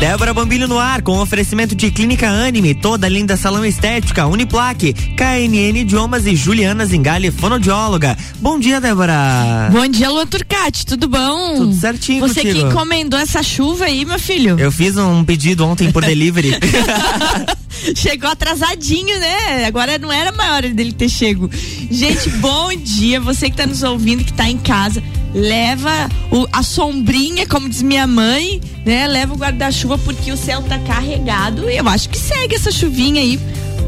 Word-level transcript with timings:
Débora 0.00 0.32
Bombilho 0.32 0.66
no 0.66 0.78
ar, 0.78 1.02
com 1.02 1.18
oferecimento 1.20 1.74
de 1.74 1.90
Clínica 1.90 2.26
Anime, 2.26 2.74
toda 2.74 3.06
linda 3.06 3.36
salão 3.36 3.62
estética, 3.66 4.26
Uniplaque, 4.26 4.94
KNN 4.94 5.78
Idiomas 5.78 6.24
e 6.24 6.34
Juliana 6.34 6.86
Zingali, 6.86 7.30
fonoaudióloga. 7.30 8.16
Bom 8.38 8.58
dia, 8.58 8.80
Débora. 8.80 9.68
Bom 9.70 9.86
dia, 9.86 10.08
Lua 10.08 10.24
Turcati, 10.26 10.86
tudo 10.86 11.06
bom? 11.06 11.54
Tudo 11.56 11.74
certinho 11.74 12.26
Você 12.26 12.40
contigo. 12.40 12.54
que 12.54 12.72
encomendou 12.72 13.20
essa 13.20 13.42
chuva 13.42 13.84
aí, 13.84 14.06
meu 14.06 14.18
filho. 14.18 14.58
Eu 14.58 14.72
fiz 14.72 14.96
um 14.96 15.22
pedido 15.22 15.66
ontem 15.66 15.92
por 15.92 16.02
delivery. 16.02 16.52
Chegou 17.94 18.30
atrasadinho, 18.30 19.18
né? 19.18 19.64
Agora 19.66 19.98
não 19.98 20.12
era 20.12 20.32
maior 20.32 20.62
dele 20.62 20.92
ter 20.92 21.08
chego. 21.08 21.50
Gente, 21.90 22.28
bom 22.30 22.74
dia. 22.76 23.20
Você 23.20 23.50
que 23.50 23.56
tá 23.56 23.66
nos 23.66 23.82
ouvindo, 23.82 24.24
que 24.24 24.32
tá 24.32 24.48
em 24.48 24.58
casa, 24.58 25.02
leva 25.34 26.08
o, 26.30 26.46
a 26.52 26.62
sombrinha, 26.62 27.46
como 27.46 27.68
diz 27.68 27.82
minha 27.82 28.06
mãe, 28.06 28.60
né? 28.84 29.06
Leva 29.06 29.34
o 29.34 29.36
guarda-chuva 29.36 29.98
porque 29.98 30.30
o 30.30 30.36
céu 30.36 30.62
tá 30.62 30.78
carregado. 30.78 31.68
E 31.68 31.76
eu 31.76 31.88
acho 31.88 32.08
que 32.08 32.18
segue 32.18 32.54
essa 32.54 32.70
chuvinha 32.70 33.20
aí 33.20 33.38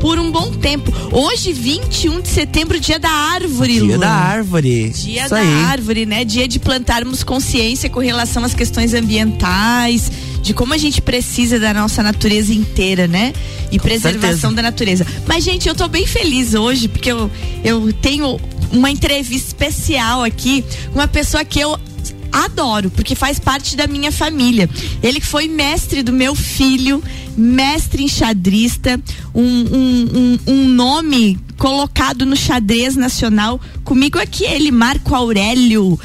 por 0.00 0.18
um 0.18 0.32
bom 0.32 0.50
tempo. 0.52 0.92
Hoje, 1.12 1.52
21 1.52 2.22
de 2.22 2.28
setembro, 2.28 2.80
dia 2.80 2.98
da 2.98 3.08
árvore, 3.08 3.80
Dia 3.80 3.98
da 3.98 4.10
árvore. 4.10 4.90
Dia 4.90 5.20
Isso 5.22 5.30
da 5.30 5.36
aí. 5.38 5.64
árvore, 5.64 6.04
né? 6.04 6.24
Dia 6.24 6.48
de 6.48 6.58
plantarmos 6.58 7.22
consciência 7.22 7.88
com 7.88 8.00
relação 8.00 8.42
às 8.42 8.52
questões 8.52 8.94
ambientais, 8.94 10.10
de 10.42 10.52
como 10.52 10.74
a 10.74 10.78
gente 10.78 11.00
precisa 11.00 11.58
da 11.58 11.72
nossa 11.72 12.02
natureza 12.02 12.52
inteira, 12.52 13.06
né? 13.06 13.32
E 13.70 13.78
preservação 13.78 14.50
certeza. 14.50 14.54
da 14.54 14.62
natureza. 14.62 15.06
Mas, 15.26 15.44
gente, 15.44 15.68
eu 15.68 15.74
tô 15.74 15.88
bem 15.88 16.06
feliz 16.06 16.52
hoje, 16.54 16.88
porque 16.88 17.10
eu, 17.10 17.30
eu 17.64 17.92
tenho 17.94 18.38
uma 18.72 18.90
entrevista 18.90 19.48
especial 19.48 20.22
aqui 20.22 20.64
com 20.92 20.98
uma 20.98 21.08
pessoa 21.08 21.44
que 21.44 21.60
eu 21.60 21.78
adoro, 22.32 22.90
porque 22.90 23.14
faz 23.14 23.38
parte 23.38 23.76
da 23.76 23.86
minha 23.86 24.10
família. 24.10 24.68
Ele 25.02 25.20
foi 25.20 25.46
mestre 25.46 26.02
do 26.02 26.12
meu 26.12 26.34
filho, 26.34 27.02
mestre 27.36 28.02
enxadrista, 28.02 29.00
um, 29.34 29.42
um, 29.42 30.08
um, 30.14 30.38
um 30.52 30.68
nome 30.68 31.38
colocado 31.58 32.26
no 32.26 32.36
xadrez 32.36 32.96
nacional. 32.96 33.60
Comigo 33.84 34.18
aqui 34.18 34.44
ele, 34.44 34.70
Marco 34.72 35.14
Aurélio. 35.14 35.98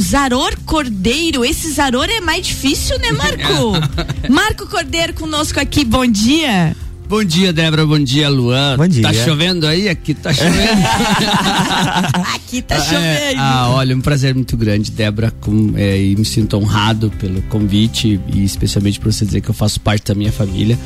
Zaror 0.00 0.56
Cordeiro, 0.64 1.44
esse 1.44 1.70
Zaror 1.72 2.06
é 2.08 2.20
mais 2.20 2.46
difícil, 2.46 2.98
né, 2.98 3.10
Marco? 3.12 3.72
Marco 4.30 4.66
Cordeiro 4.68 5.14
conosco 5.14 5.58
aqui, 5.60 5.84
bom 5.84 6.06
dia. 6.06 6.76
Bom 7.08 7.22
dia, 7.22 7.52
Débora. 7.52 7.86
Bom 7.86 8.00
dia, 8.00 8.28
Luan. 8.28 8.76
Bom 8.76 8.88
dia. 8.88 9.02
Tá 9.04 9.12
chovendo 9.14 9.64
aí? 9.64 9.88
Aqui 9.88 10.12
tá 10.12 10.34
chovendo. 10.34 10.56
Aqui 12.34 12.60
tá 12.62 12.74
É, 12.74 12.80
chovendo. 12.80 13.40
ah, 13.40 13.70
olha, 13.70 13.94
um 13.96 14.00
prazer 14.00 14.34
muito 14.34 14.56
grande, 14.56 14.90
Débora. 14.90 15.32
Com, 15.40 15.72
é, 15.76 15.96
e 16.02 16.16
me 16.16 16.24
sinto 16.24 16.56
honrado 16.56 17.08
pelo 17.20 17.40
convite 17.42 18.20
e 18.26 18.44
especialmente 18.44 18.98
por 18.98 19.12
você 19.12 19.24
dizer 19.24 19.40
que 19.40 19.48
eu 19.48 19.54
faço 19.54 19.78
parte 19.80 20.06
da 20.08 20.16
minha 20.16 20.32
família. 20.32 20.76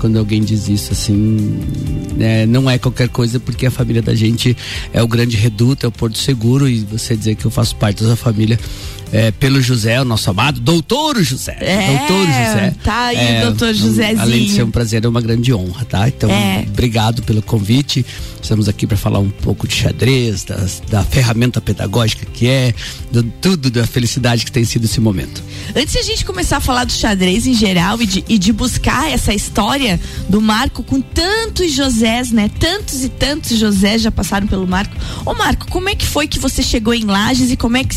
Quando 0.00 0.18
alguém 0.18 0.42
diz 0.42 0.66
isso, 0.68 0.92
assim, 0.92 1.60
é, 2.18 2.46
não 2.46 2.68
é 2.70 2.78
qualquer 2.78 3.08
coisa, 3.08 3.38
porque 3.38 3.66
a 3.66 3.70
família 3.70 4.00
da 4.00 4.14
gente 4.14 4.56
é 4.92 5.02
o 5.02 5.06
grande 5.06 5.36
reduto, 5.36 5.84
é 5.84 5.88
o 5.88 5.92
Porto 5.92 6.16
Seguro, 6.18 6.68
e 6.68 6.80
você 6.80 7.14
dizer 7.16 7.34
que 7.34 7.44
eu 7.44 7.50
faço 7.50 7.76
parte 7.76 8.02
da 8.02 8.16
família 8.16 8.58
é, 9.12 9.30
pelo 9.32 9.60
José, 9.60 10.00
o 10.00 10.04
nosso 10.04 10.30
amado 10.30 10.60
doutor 10.60 11.20
José. 11.22 11.56
É, 11.60 11.98
doutor 11.98 12.26
José. 12.26 12.74
tá 12.84 13.06
aí, 13.06 13.16
É, 13.16 13.40
doutor 13.42 13.74
Josézinho. 13.74 14.20
Além 14.20 14.44
de 14.46 14.52
ser 14.52 14.62
um 14.62 14.70
prazer, 14.70 15.04
é 15.04 15.08
uma 15.08 15.20
grande 15.20 15.52
honra, 15.52 15.84
tá? 15.84 16.08
Então, 16.08 16.30
É. 16.30 16.64
obrigado 16.68 17.20
pelo 17.24 17.42
convite. 17.42 18.06
Estamos 18.40 18.68
aqui 18.68 18.86
para 18.86 18.96
falar 18.96 19.18
um 19.18 19.28
pouco 19.28 19.66
de 19.66 19.74
xadrez, 19.74 20.44
das- 20.44 20.80
da 20.88 21.02
ferramenta 21.02 21.60
pedagógica 21.60 22.24
que 22.32 22.46
é, 22.46 22.72
do, 23.10 23.22
tudo 23.24 23.68
da 23.68 23.84
felicidade 23.86 24.44
que 24.44 24.52
tem 24.52 24.64
sido 24.64 24.84
esse 24.84 25.00
momento. 25.00 25.42
Antes 25.74 25.92
de 25.92 25.98
a 25.98 26.02
gente 26.02 26.24
começar 26.24 26.58
a 26.58 26.60
falar 26.60 26.84
do 26.84 26.92
xadrez 26.92 27.46
em 27.48 27.54
geral 27.54 28.00
e 28.00 28.06
de, 28.06 28.24
e 28.28 28.38
de 28.38 28.52
buscar 28.52 29.10
essa 29.10 29.34
história 29.34 29.89
do 30.28 30.40
Marco 30.40 30.82
com 30.82 31.00
tantos 31.00 31.72
Josés, 31.72 32.30
né? 32.30 32.50
Tantos 32.58 33.02
e 33.04 33.08
tantos 33.08 33.58
Josés 33.58 34.02
já 34.02 34.10
passaram 34.10 34.46
pelo 34.46 34.66
Marco. 34.66 34.94
Ô 35.24 35.34
Marco, 35.34 35.66
como 35.68 35.88
é 35.88 35.94
que 35.94 36.06
foi 36.06 36.28
que 36.28 36.38
você 36.38 36.62
chegou 36.62 36.92
em 36.92 37.04
Lages 37.04 37.50
e 37.50 37.56
como 37.56 37.76
é 37.76 37.84
que 37.84 37.96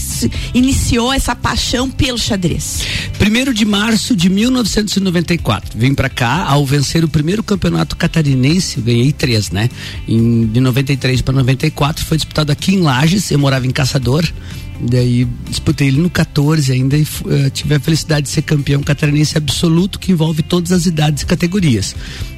iniciou 0.53 1.11
essa 1.11 1.35
paixão 1.35 1.89
pelo 1.89 2.17
xadrez? 2.17 2.81
1 3.19 3.53
de 3.53 3.65
março 3.65 4.15
de 4.15 4.29
1994. 4.29 5.77
Vim 5.77 5.93
pra 5.93 6.09
cá 6.09 6.45
ao 6.45 6.65
vencer 6.65 7.03
o 7.03 7.07
primeiro 7.07 7.43
campeonato 7.43 7.95
catarinense, 7.95 8.81
ganhei 8.81 9.11
três, 9.11 9.51
né? 9.51 9.69
Em, 10.07 10.47
de 10.47 10.59
93 10.59 11.21
para 11.21 11.33
94 11.33 12.05
foi 12.05 12.17
disputado 12.17 12.51
aqui 12.51 12.75
em 12.75 12.81
Lages, 12.81 13.31
eu 13.31 13.39
morava 13.39 13.65
em 13.65 13.71
Caçador. 13.71 14.25
Daí 14.89 15.25
disputei 15.49 15.87
ele 15.87 16.01
no 16.01 16.09
14 16.09 16.71
ainda 16.71 16.97
e 16.97 17.07
eh, 17.29 17.49
tive 17.49 17.75
a 17.75 17.79
felicidade 17.79 18.23
de 18.23 18.29
ser 18.29 18.41
campeão 18.41 18.81
catarinense 18.81 19.37
absoluto 19.37 19.97
que 19.97 20.11
envolve 20.11 20.43
todas 20.43 20.71
as 20.71 20.85
idades 20.85 21.23
e 21.23 21.25
categorias. 21.25 21.95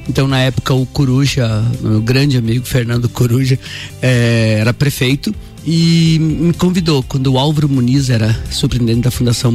Então 0.08 0.28
na 0.28 0.38
época 0.38 0.72
o 0.72 0.86
Coruja, 0.86 1.46
meu 1.80 2.00
grande 2.00 2.36
amigo 2.36 2.64
Fernando 2.64 3.08
Coruja, 3.08 3.58
eh, 4.00 4.58
era 4.60 4.72
prefeito 4.72 5.34
e 5.66 6.18
me 6.20 6.52
convidou 6.52 7.02
quando 7.02 7.26
o 7.32 7.38
Álvaro 7.38 7.68
Muniz 7.68 8.08
era 8.08 8.38
superintendente 8.50 9.00
da 9.02 9.10
Fundação 9.10 9.52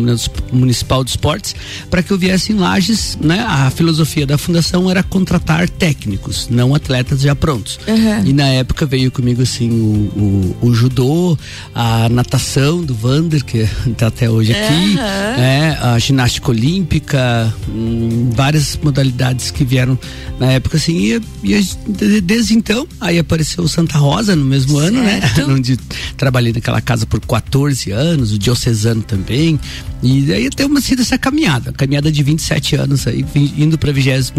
Municipal 0.51 1.03
de 1.03 1.11
Esportes 1.11 1.55
para 1.89 2.03
que 2.03 2.11
eu 2.11 2.17
viesse 2.17 2.51
em 2.51 2.55
Lages, 2.57 3.17
né? 3.21 3.39
A 3.47 3.69
filosofia 3.71 4.25
da 4.25 4.37
fundação 4.37 4.89
era 4.91 5.01
contratar 5.03 5.69
técnicos, 5.69 6.47
não 6.49 6.75
atletas 6.75 7.21
já 7.21 7.33
prontos. 7.35 7.79
Uhum. 7.87 8.25
E 8.25 8.33
na 8.33 8.47
época 8.47 8.85
veio 8.85 9.09
comigo 9.11 9.41
assim 9.41 9.69
o, 9.71 10.55
o, 10.61 10.67
o 10.67 10.73
judô, 10.73 11.37
a 11.73 12.09
natação 12.09 12.83
do 12.83 12.93
Vander 12.93 13.43
que 13.45 13.67
está 13.87 14.07
até 14.07 14.29
hoje 14.29 14.51
aqui, 14.53 14.71
Uhum. 14.81 14.95
né? 14.95 15.77
A 15.81 15.97
ginástica 15.99 16.49
olímpica, 16.49 17.53
hum, 17.69 18.29
várias 18.35 18.77
modalidades 18.83 19.51
que 19.51 19.63
vieram 19.63 19.97
na 20.39 20.51
época 20.53 20.75
assim 20.77 21.19
e, 21.43 21.53
e 21.53 22.21
desde 22.21 22.53
então 22.55 22.85
aí 22.99 23.17
apareceu 23.19 23.63
o 23.63 23.67
Santa 23.69 23.97
Rosa 23.97 24.35
no 24.35 24.43
mesmo 24.43 24.77
ano, 24.77 25.01
né? 25.01 25.21
Certo. 25.21 25.51
Onde 25.51 25.77
trabalhei 26.17 26.53
naquela 26.53 26.81
casa 26.81 27.05
por 27.05 27.19
14 27.19 27.91
anos, 27.91 28.31
o 28.31 28.39
diocesano 28.39 29.01
também. 29.01 29.59
E 30.03 30.21
daí 30.21 30.49
tem 30.49 30.65
uma 30.65 30.81
sido 30.81 31.01
essa 31.01 31.17
caminhada, 31.17 31.71
caminhada 31.71 32.11
de 32.11 32.23
27 32.23 32.75
anos 32.75 33.07
aí, 33.07 33.25
indo 33.57 33.77
para 33.77 33.91
28 33.91 34.33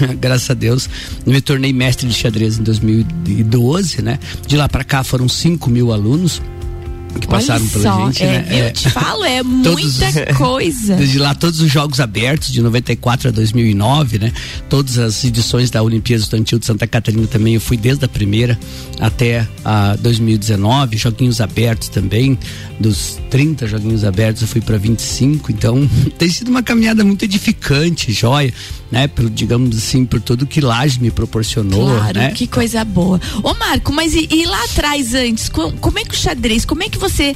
graças 0.20 0.50
a 0.50 0.54
Deus. 0.54 0.88
Me 1.26 1.40
tornei 1.40 1.72
mestre 1.72 2.08
de 2.08 2.14
xadrez 2.14 2.58
em 2.58 2.62
2012, 2.62 4.02
né? 4.02 4.18
De 4.46 4.56
lá 4.56 4.68
para 4.68 4.84
cá 4.84 5.02
foram 5.02 5.28
5 5.28 5.70
mil 5.70 5.92
alunos 5.92 6.42
que 7.18 7.26
passaram 7.26 7.62
Olha 7.64 7.70
pela 7.72 7.82
só, 7.84 8.06
gente, 8.06 8.22
é, 8.22 8.26
né? 8.26 8.46
Eu 8.50 8.64
É. 8.66 8.70
te 8.70 8.90
falo, 8.90 9.24
é 9.24 9.42
muita 9.44 10.34
coisa. 10.36 10.96
Desde 10.96 11.18
lá, 11.18 11.34
todos 11.34 11.60
os 11.60 11.70
jogos 11.70 11.98
abertos, 12.00 12.52
de 12.52 12.60
94 12.62 13.28
a 13.28 13.30
2009, 13.32 14.18
né? 14.18 14.32
Todas 14.68 14.98
as 14.98 15.24
edições 15.24 15.70
da 15.70 15.82
Olimpíada 15.82 16.22
Estudantil 16.22 16.58
de 16.58 16.66
Santa 16.66 16.86
Catarina 16.86 17.26
também, 17.26 17.54
eu 17.54 17.60
fui 17.60 17.76
desde 17.76 18.04
a 18.04 18.08
primeira 18.08 18.58
até 19.00 19.46
a 19.64 19.96
2019. 19.96 20.96
Joguinhos 20.96 21.40
abertos 21.40 21.88
também, 21.88 22.38
dos 22.78 23.18
30 23.30 23.66
joguinhos 23.66 24.04
abertos, 24.04 24.42
eu 24.42 24.48
fui 24.48 24.60
para 24.60 24.76
25. 24.78 25.50
Então, 25.52 25.88
tem 26.18 26.28
sido 26.28 26.48
uma 26.48 26.62
caminhada 26.62 27.02
muito 27.04 27.24
edificante, 27.24 28.12
joia, 28.12 28.52
né? 28.90 29.06
Pelo, 29.08 29.30
digamos 29.30 29.76
assim, 29.76 30.04
por 30.04 30.20
tudo 30.20 30.46
que 30.46 30.60
Laje 30.60 31.00
me 31.00 31.10
proporcionou, 31.10 31.86
Claro, 31.96 32.18
né? 32.18 32.30
que 32.32 32.46
coisa 32.46 32.84
boa. 32.84 33.20
Ô 33.42 33.54
Marco, 33.54 33.92
mas 33.92 34.14
e, 34.14 34.28
e 34.30 34.44
lá 34.46 34.62
atrás 34.64 35.14
antes, 35.14 35.48
co- 35.48 35.72
como 35.80 35.98
é 35.98 36.04
que 36.04 36.14
o 36.14 36.18
xadrez, 36.18 36.64
como 36.64 36.82
é 36.82 36.88
que 36.88 36.98
você 37.00 37.34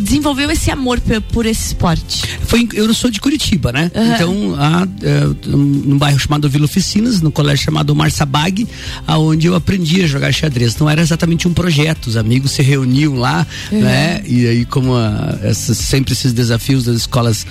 desenvolveu 0.00 0.50
esse 0.50 0.70
amor 0.70 1.00
pe- 1.00 1.20
por 1.20 1.46
esse 1.46 1.68
esporte? 1.68 2.22
Foi, 2.46 2.68
eu 2.74 2.92
sou 2.94 3.10
de 3.10 3.20
Curitiba, 3.20 3.72
né? 3.72 3.90
Aham. 3.94 4.14
Então, 4.14 4.54
a, 4.56 4.86
é, 5.02 5.48
num 5.48 5.98
bairro 5.98 6.18
chamado 6.18 6.48
Vila 6.48 6.66
Oficinas, 6.66 7.20
no 7.20 7.30
colégio 7.32 7.64
chamado 7.64 7.94
Marsabag, 7.94 8.66
aonde 9.06 9.46
eu 9.46 9.54
aprendi 9.54 10.02
a 10.02 10.06
jogar 10.06 10.32
xadrez. 10.32 10.76
Não 10.76 10.88
era 10.88 11.00
exatamente 11.00 11.48
um 11.48 11.52
projeto, 11.54 12.06
os 12.08 12.16
amigos 12.16 12.52
se 12.52 12.62
reuniam 12.62 13.14
lá, 13.16 13.46
né? 13.72 14.22
E 14.26 14.46
aí, 14.46 14.64
como 14.64 14.94
a, 14.94 15.38
essas- 15.42 15.78
sempre 15.78 16.12
esses 16.12 16.32
desafios 16.32 16.84
das 16.84 16.96
escolas 16.96 17.46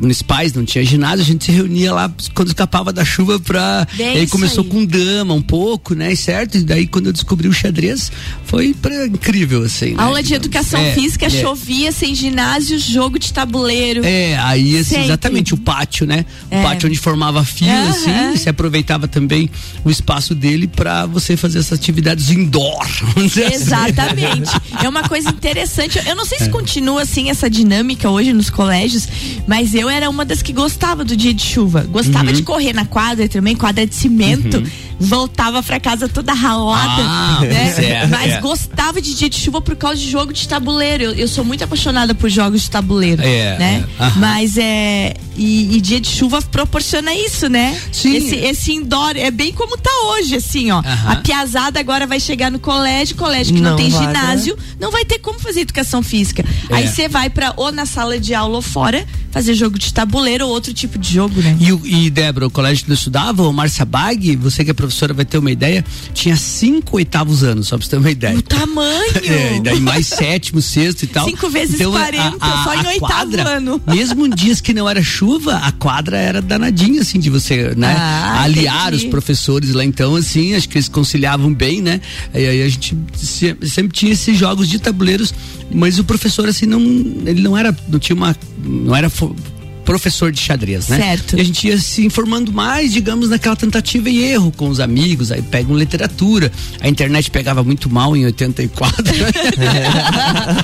municipais, 0.00 0.52
não 0.54 0.64
tinha 0.64 0.84
ginásio, 0.84 1.22
a 1.22 1.26
gente 1.26 1.44
se 1.44 1.52
reunia 1.52 1.92
lá 1.92 2.12
quando 2.34 2.48
escapava 2.48 2.92
da 2.92 3.04
chuva 3.04 3.38
pra. 3.38 3.86
Bem 3.94 4.26
começou 4.28 4.64
aí. 4.64 4.70
com 4.70 4.84
dama 4.84 5.34
um 5.34 5.42
pouco, 5.42 5.94
né? 5.94 6.14
Certo? 6.14 6.56
E 6.58 6.62
daí 6.62 6.86
quando 6.86 7.06
eu 7.06 7.12
descobri 7.12 7.48
o 7.48 7.52
xadrez, 7.52 8.10
foi 8.44 8.74
pra, 8.74 9.06
incrível, 9.06 9.62
assim. 9.64 9.94
né? 9.94 10.02
Aula 10.02 10.22
de 10.22 10.34
educação 10.34 10.80
É, 10.80 10.92
física, 10.94 11.26
é. 11.26 11.30
chovia, 11.30 11.92
sem 11.92 12.14
ginásio, 12.14 12.78
jogo 12.78 13.18
de 13.18 13.32
tabuleiro. 13.32 14.04
É, 14.04 14.36
aí 14.38 14.82
Sempre. 14.84 15.04
exatamente 15.04 15.54
o 15.54 15.56
pátio, 15.56 16.06
né? 16.06 16.24
É. 16.50 16.60
O 16.60 16.62
pátio 16.62 16.88
onde 16.88 16.98
formava 16.98 17.44
fila, 17.44 17.70
Aham. 17.72 17.90
assim, 17.90 18.34
e 18.34 18.38
se 18.38 18.48
aproveitava 18.48 19.06
também 19.08 19.50
o 19.84 19.90
espaço 19.90 20.34
dele 20.34 20.66
para 20.66 21.06
você 21.06 21.36
fazer 21.36 21.58
essas 21.58 21.78
atividades 21.78 22.30
indoor. 22.30 22.86
assim. 23.16 23.42
Exatamente. 23.54 24.50
É 24.82 24.88
uma 24.88 25.02
coisa 25.08 25.28
interessante. 25.28 26.00
Eu 26.06 26.14
não 26.16 26.24
sei 26.24 26.38
É. 26.40 26.44
se 26.44 26.50
continua 26.50 27.02
assim 27.02 27.30
essa 27.30 27.48
dinâmica 27.50 28.08
hoje 28.10 28.32
nos 28.32 28.50
colégios, 28.50 29.08
mas 29.46 29.65
eu 29.74 29.88
era 29.88 30.08
uma 30.10 30.24
das 30.24 30.42
que 30.42 30.52
gostava 30.52 31.04
do 31.04 31.16
dia 31.16 31.32
de 31.34 31.42
chuva. 31.42 31.82
Gostava 31.82 32.26
Uhum. 32.26 32.32
de 32.32 32.42
correr 32.42 32.72
na 32.72 32.84
quadra 32.84 33.28
também, 33.28 33.54
quadra 33.56 33.86
de 33.86 33.94
cimento. 33.94 34.62
voltava 34.98 35.62
pra 35.62 35.78
casa 35.78 36.08
toda 36.08 36.32
ralada, 36.32 37.02
Ah, 37.02 37.40
né? 37.42 37.70
certo, 37.70 38.08
Mas 38.08 38.32
é. 38.32 38.40
gostava 38.40 38.98
de 38.98 39.14
dia 39.14 39.28
de 39.28 39.36
chuva 39.36 39.60
por 39.60 39.76
causa 39.76 40.00
de 40.00 40.10
jogo 40.10 40.32
de 40.32 40.48
tabuleiro. 40.48 41.04
Eu, 41.04 41.12
eu 41.12 41.28
sou 41.28 41.44
muito 41.44 41.62
apaixonada 41.62 42.14
por 42.14 42.30
jogos 42.30 42.62
de 42.62 42.70
tabuleiro, 42.70 43.20
É, 43.22 43.58
né? 43.58 43.84
é, 43.98 44.02
aham. 44.02 44.18
Mas 44.20 44.56
é 44.56 45.12
e, 45.36 45.76
e 45.76 45.80
dia 45.82 46.00
de 46.00 46.08
chuva 46.08 46.40
proporciona 46.40 47.12
isso, 47.14 47.46
né? 47.46 47.78
Sim. 47.92 48.16
Esse, 48.16 48.36
esse 48.36 48.72
indoor 48.72 49.12
é 49.16 49.30
bem 49.30 49.52
como 49.52 49.76
tá 49.76 49.90
hoje, 50.14 50.36
assim, 50.36 50.70
ó. 50.70 50.82
A 51.06 51.16
piazada 51.16 51.78
agora 51.78 52.06
vai 52.06 52.18
chegar 52.18 52.50
no 52.50 52.58
colégio, 52.58 53.16
colégio 53.16 53.54
que 53.54 53.60
não, 53.60 53.72
Não 53.72 53.76
tem 53.76 53.90
vai, 53.90 54.06
ginásio, 54.06 54.56
não 54.80 54.90
vai 54.90 55.04
ter 55.04 55.18
como 55.18 55.38
fazer 55.38 55.60
educação 55.60 56.02
física. 56.02 56.42
Aí 56.70 56.84
É. 56.84 56.86
você 56.86 57.06
vai 57.06 57.28
pra 57.28 57.52
ou 57.58 57.70
na 57.70 57.84
sala 57.84 58.18
de 58.18 58.32
aula 58.34 58.56
ou 58.56 58.62
fora 58.62 59.04
fazer 59.36 59.52
jogo 59.54 59.78
de 59.78 59.92
tabuleiro 59.92 60.46
ou 60.46 60.50
outro 60.50 60.72
tipo 60.72 60.98
de 60.98 61.12
jogo, 61.12 61.38
né? 61.42 61.54
E, 61.60 62.06
e 62.06 62.10
Débora, 62.10 62.46
o 62.46 62.50
colégio 62.50 62.86
que 62.86 62.90
eu 62.90 62.94
estudava, 62.94 63.42
o 63.42 63.52
Márcia 63.52 63.84
Bag, 63.84 64.34
você 64.36 64.64
que 64.64 64.70
é 64.70 64.74
professora 64.74 65.12
vai 65.12 65.26
ter 65.26 65.36
uma 65.36 65.50
ideia, 65.50 65.84
tinha 66.14 66.34
cinco 66.36 66.96
oitavos 66.96 67.44
anos, 67.44 67.68
só 67.68 67.76
pra 67.76 67.84
você 67.84 67.90
ter 67.90 67.96
uma 67.98 68.10
ideia. 68.10 68.38
O 68.38 68.40
tamanho. 68.42 68.96
É, 69.26 69.56
e 69.56 69.60
daí 69.60 69.80
mais 69.80 70.06
sétimo, 70.06 70.62
sexto 70.62 71.02
e 71.02 71.06
tal. 71.08 71.24
Cinco 71.26 71.50
vezes 71.50 71.74
Então, 71.74 71.90
40, 71.90 72.38
só 72.64 72.74
em 72.74 72.78
oitavo 72.78 72.98
quadra, 72.98 73.48
ano. 73.56 73.80
Mesmo 73.86 74.24
em 74.26 74.30
dias 74.30 74.60
que 74.60 74.72
não 74.72 74.88
era 74.88 75.02
chuva, 75.02 75.56
a 75.56 75.72
quadra 75.72 76.16
era 76.16 76.40
danadinha, 76.40 77.02
assim, 77.02 77.18
de 77.18 77.28
você, 77.28 77.74
né? 77.76 77.94
Ah, 77.98 78.42
aliar 78.42 78.88
entendi. 78.88 79.04
os 79.06 79.10
professores 79.10 79.72
lá. 79.74 79.84
Então, 79.84 80.14
assim, 80.16 80.54
acho 80.54 80.68
que 80.68 80.78
eles 80.78 80.88
conciliavam 80.88 81.52
bem, 81.52 81.82
né? 81.82 82.00
E 82.32 82.38
aí 82.38 82.62
a 82.62 82.68
gente 82.68 82.96
se- 83.14 83.56
sempre 83.64 83.92
tinha 83.92 84.12
esses 84.12 84.38
jogos 84.38 84.68
de 84.68 84.78
tabuleiros, 84.78 85.34
mas 85.74 85.98
o 85.98 86.04
professor, 86.04 86.48
assim, 86.48 86.66
não, 86.66 86.80
ele 87.26 87.42
não 87.42 87.56
era, 87.56 87.76
não 87.88 87.98
tinha 87.98 88.14
uma, 88.16 88.36
não 88.64 88.94
era 88.94 89.10
fo- 89.34 89.55
professor 89.86 90.30
de 90.30 90.38
xadrez, 90.40 90.88
né? 90.88 90.98
Certo. 90.98 91.38
E 91.38 91.40
a 91.40 91.44
gente 91.44 91.66
ia 91.68 91.78
se 91.78 92.04
informando 92.04 92.52
mais, 92.52 92.92
digamos, 92.92 93.30
naquela 93.30 93.56
tentativa 93.56 94.10
e 94.10 94.22
erro 94.22 94.52
com 94.54 94.68
os 94.68 94.80
amigos, 94.80 95.32
aí 95.32 95.40
pegam 95.40 95.74
literatura. 95.76 96.52
A 96.80 96.88
internet 96.88 97.30
pegava 97.30 97.62
muito 97.64 97.88
mal 97.88 98.14
em 98.16 98.26
84. 98.26 99.02
né? 99.04 99.12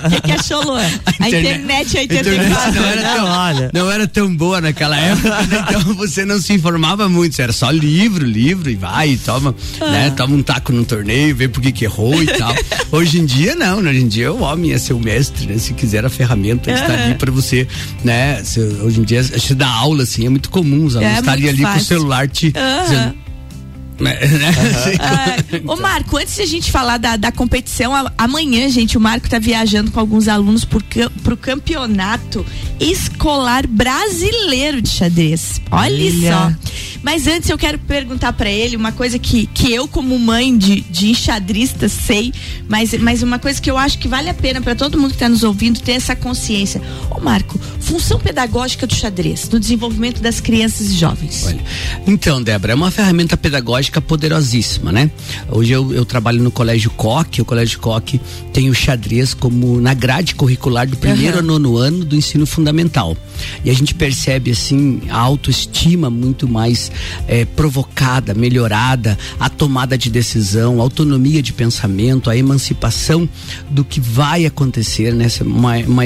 O 0.07 0.11
que, 0.11 0.21
que 0.23 0.33
achou, 0.33 0.63
Luan? 0.65 0.83
A 1.21 1.29
internet 1.29 1.97
a 1.99 2.03
internet 2.03 2.29
84. 2.29 2.75
não 2.75 2.85
era, 2.89 3.03
Não, 3.03 3.15
tão, 3.17 3.25
olha. 3.27 3.71
não 3.73 3.91
era 3.93 4.07
tão 4.09 4.37
boa 4.37 4.61
naquela 4.61 4.97
época, 4.99 5.29
né? 5.43 5.65
então 5.69 5.95
você 5.95 6.25
não 6.25 6.41
se 6.41 6.53
informava 6.53 7.09
muito, 7.09 7.41
era 7.41 7.53
só 7.53 7.71
livro, 7.71 8.27
livro 8.27 8.69
e 8.71 8.75
vai, 8.75 9.11
e 9.11 9.17
toma, 9.17 9.55
né? 9.81 10.11
Toma 10.17 10.35
um 10.35 10.43
taco 10.43 10.73
num 10.73 10.85
torneio, 10.85 11.35
vê 11.35 11.49
por 11.49 11.63
que 11.63 11.71
que 11.73 11.85
errou 11.85 12.21
e 12.23 12.27
tal. 12.27 12.55
Hoje 12.91 13.21
em 13.21 13.25
dia 13.25 13.55
não, 13.55 13.81
né? 13.81 13.91
Hoje 13.91 14.01
em 14.03 14.09
dia 14.09 14.33
o 14.33 14.43
homem 14.43 14.73
é 14.73 14.79
seu 14.79 14.99
mestre, 14.99 15.47
né? 15.47 15.59
Se 15.59 15.73
quiser 15.75 16.05
a 16.05 16.11
ferramenta 16.11 16.71
está 16.71 16.93
ali 16.93 17.15
para 17.15 17.31
você, 17.31 17.67
né? 18.05 18.43
Se- 18.45 18.61
hoje 18.61 19.01
em 19.01 19.03
dia 19.05 19.12
acho 19.17 19.49
que 19.49 19.55
dá 19.55 19.69
aula 19.69 20.03
assim, 20.03 20.27
é 20.27 20.29
muito 20.29 20.51
comum 20.51 20.85
os 20.85 20.97
alunos 20.97 21.17
É 21.17 21.19
estarem 21.21 21.49
ali 21.49 21.63
com 21.63 21.69
o 21.69 21.73
fácil. 21.73 21.87
celular 21.87 22.29
te 22.29 22.53
Aham. 22.57 22.83
dizendo, 22.85 23.15
né? 24.03 24.19
Ah, 25.01 25.37
ô 25.67 25.77
Marco, 25.77 26.17
antes 26.17 26.35
de 26.37 26.43
a 26.43 26.47
gente 26.47 26.71
falar 26.71 26.99
da, 26.99 27.17
da 27.17 27.33
competição, 27.33 27.95
a- 27.95 28.13
amanhã, 28.19 28.69
gente, 28.69 28.97
o 28.97 29.01
Marco 29.01 29.29
tá 29.29 29.39
viajando 29.39 29.91
com 29.91 29.99
alguns 30.01 30.29
alunos 30.29 30.65
por, 30.65 30.83
pro 31.23 31.37
campeonato 31.37 32.45
escolar 32.81 33.67
brasileiro 33.67 34.81
de 34.83 34.89
xadrez. 34.89 35.61
Olha, 35.71 35.95
Olha. 36.05 36.31
só. 36.33 36.73
Mas 37.03 37.27
antes 37.27 37.51
eu 37.51 37.59
quero 37.59 37.79
perguntar 37.81 38.33
pra 38.33 38.49
ele 38.49 38.77
uma 38.77 38.93
coisa 38.93 39.19
que, 39.19 39.47
que 39.47 39.73
eu, 39.73 39.89
como 39.89 40.17
mãe 40.19 40.57
de, 40.57 40.83
de 40.83 41.11
enxadrista, 41.11 41.89
sei, 41.89 42.33
mas, 42.69 42.95
mas 42.95 43.23
uma 43.25 43.41
coisa 43.41 43.61
que 43.61 43.69
eu 43.69 43.77
acho 43.77 43.99
que 43.99 44.07
vale 44.07 44.31
a 44.31 44.35
pena 44.35 44.61
pra 44.61 44.75
todo 44.77 44.99
mundo 45.01 45.11
que 45.13 45.19
tá 45.19 45.29
nos 45.29 45.43
ouvindo 45.43 45.81
ter 45.81 45.93
essa 45.93 46.15
consciência. 46.15 46.81
Ô 47.11 47.19
Marco, 47.21 47.59
função 47.81 48.21
pedagógica 48.21 48.87
do 48.87 48.95
xadrez 48.95 49.49
no 49.49 49.59
desenvolvimento 49.59 50.21
das 50.23 50.39
crianças 50.41 50.91
e 50.91 50.95
jovens. 50.95 51.45
Olha, 51.47 51.61
então, 52.07 52.41
Débora, 52.41 52.73
é 52.73 52.77
uma 52.77 52.91
ferramenta 52.93 53.37
pedagógica 53.37 53.92
poderosíssima, 54.01 54.93
né? 54.93 55.11
Hoje 55.51 55.73
eu, 55.73 55.93
eu 55.93 56.05
trabalho 56.05 56.43
no 56.43 56.51
Colégio 56.51 56.91
Coque, 56.91 57.43
o 57.43 57.45
Colégio 57.45 57.79
Coque 57.79 58.21
tem 58.53 58.71
o 58.71 58.75
xadrez 58.75 59.35
como 59.35 59.81
na 59.81 59.95
grade 59.95 60.35
curricular 60.35 60.87
do 60.87 60.97
primeiro 60.97 61.39
Aham. 61.39 61.39
ao 61.39 61.45
nono 61.45 61.77
ano 61.77 62.05
do 62.05 62.17
ensino 62.17 62.47
fundamental. 62.47 63.17
E 63.65 63.71
a 63.71 63.75
gente 63.75 63.95
percebe, 63.95 64.51
assim, 64.51 65.03
a 65.09 65.19
autoestima 65.19 66.11
muito 66.11 66.49
mais 66.49 66.91
eh, 67.29 67.45
provocada, 67.45 68.35
melhorada, 68.35 69.19
a 69.39 69.49
tomada 69.49 69.97
de 69.97 70.11
decisão, 70.11 70.81
a 70.81 70.83
autonomia 70.83 71.43
de 71.43 71.53
pensamento, 71.53 72.29
a 72.29 72.37
emancipação 72.37 73.29
do 73.71 73.85
que 73.85 74.01
vai 74.01 74.45
acontecer, 74.47 75.13
né? 75.15 75.25
Essa- 75.27 75.45
Uma, 75.45 75.77
uma 75.79 76.03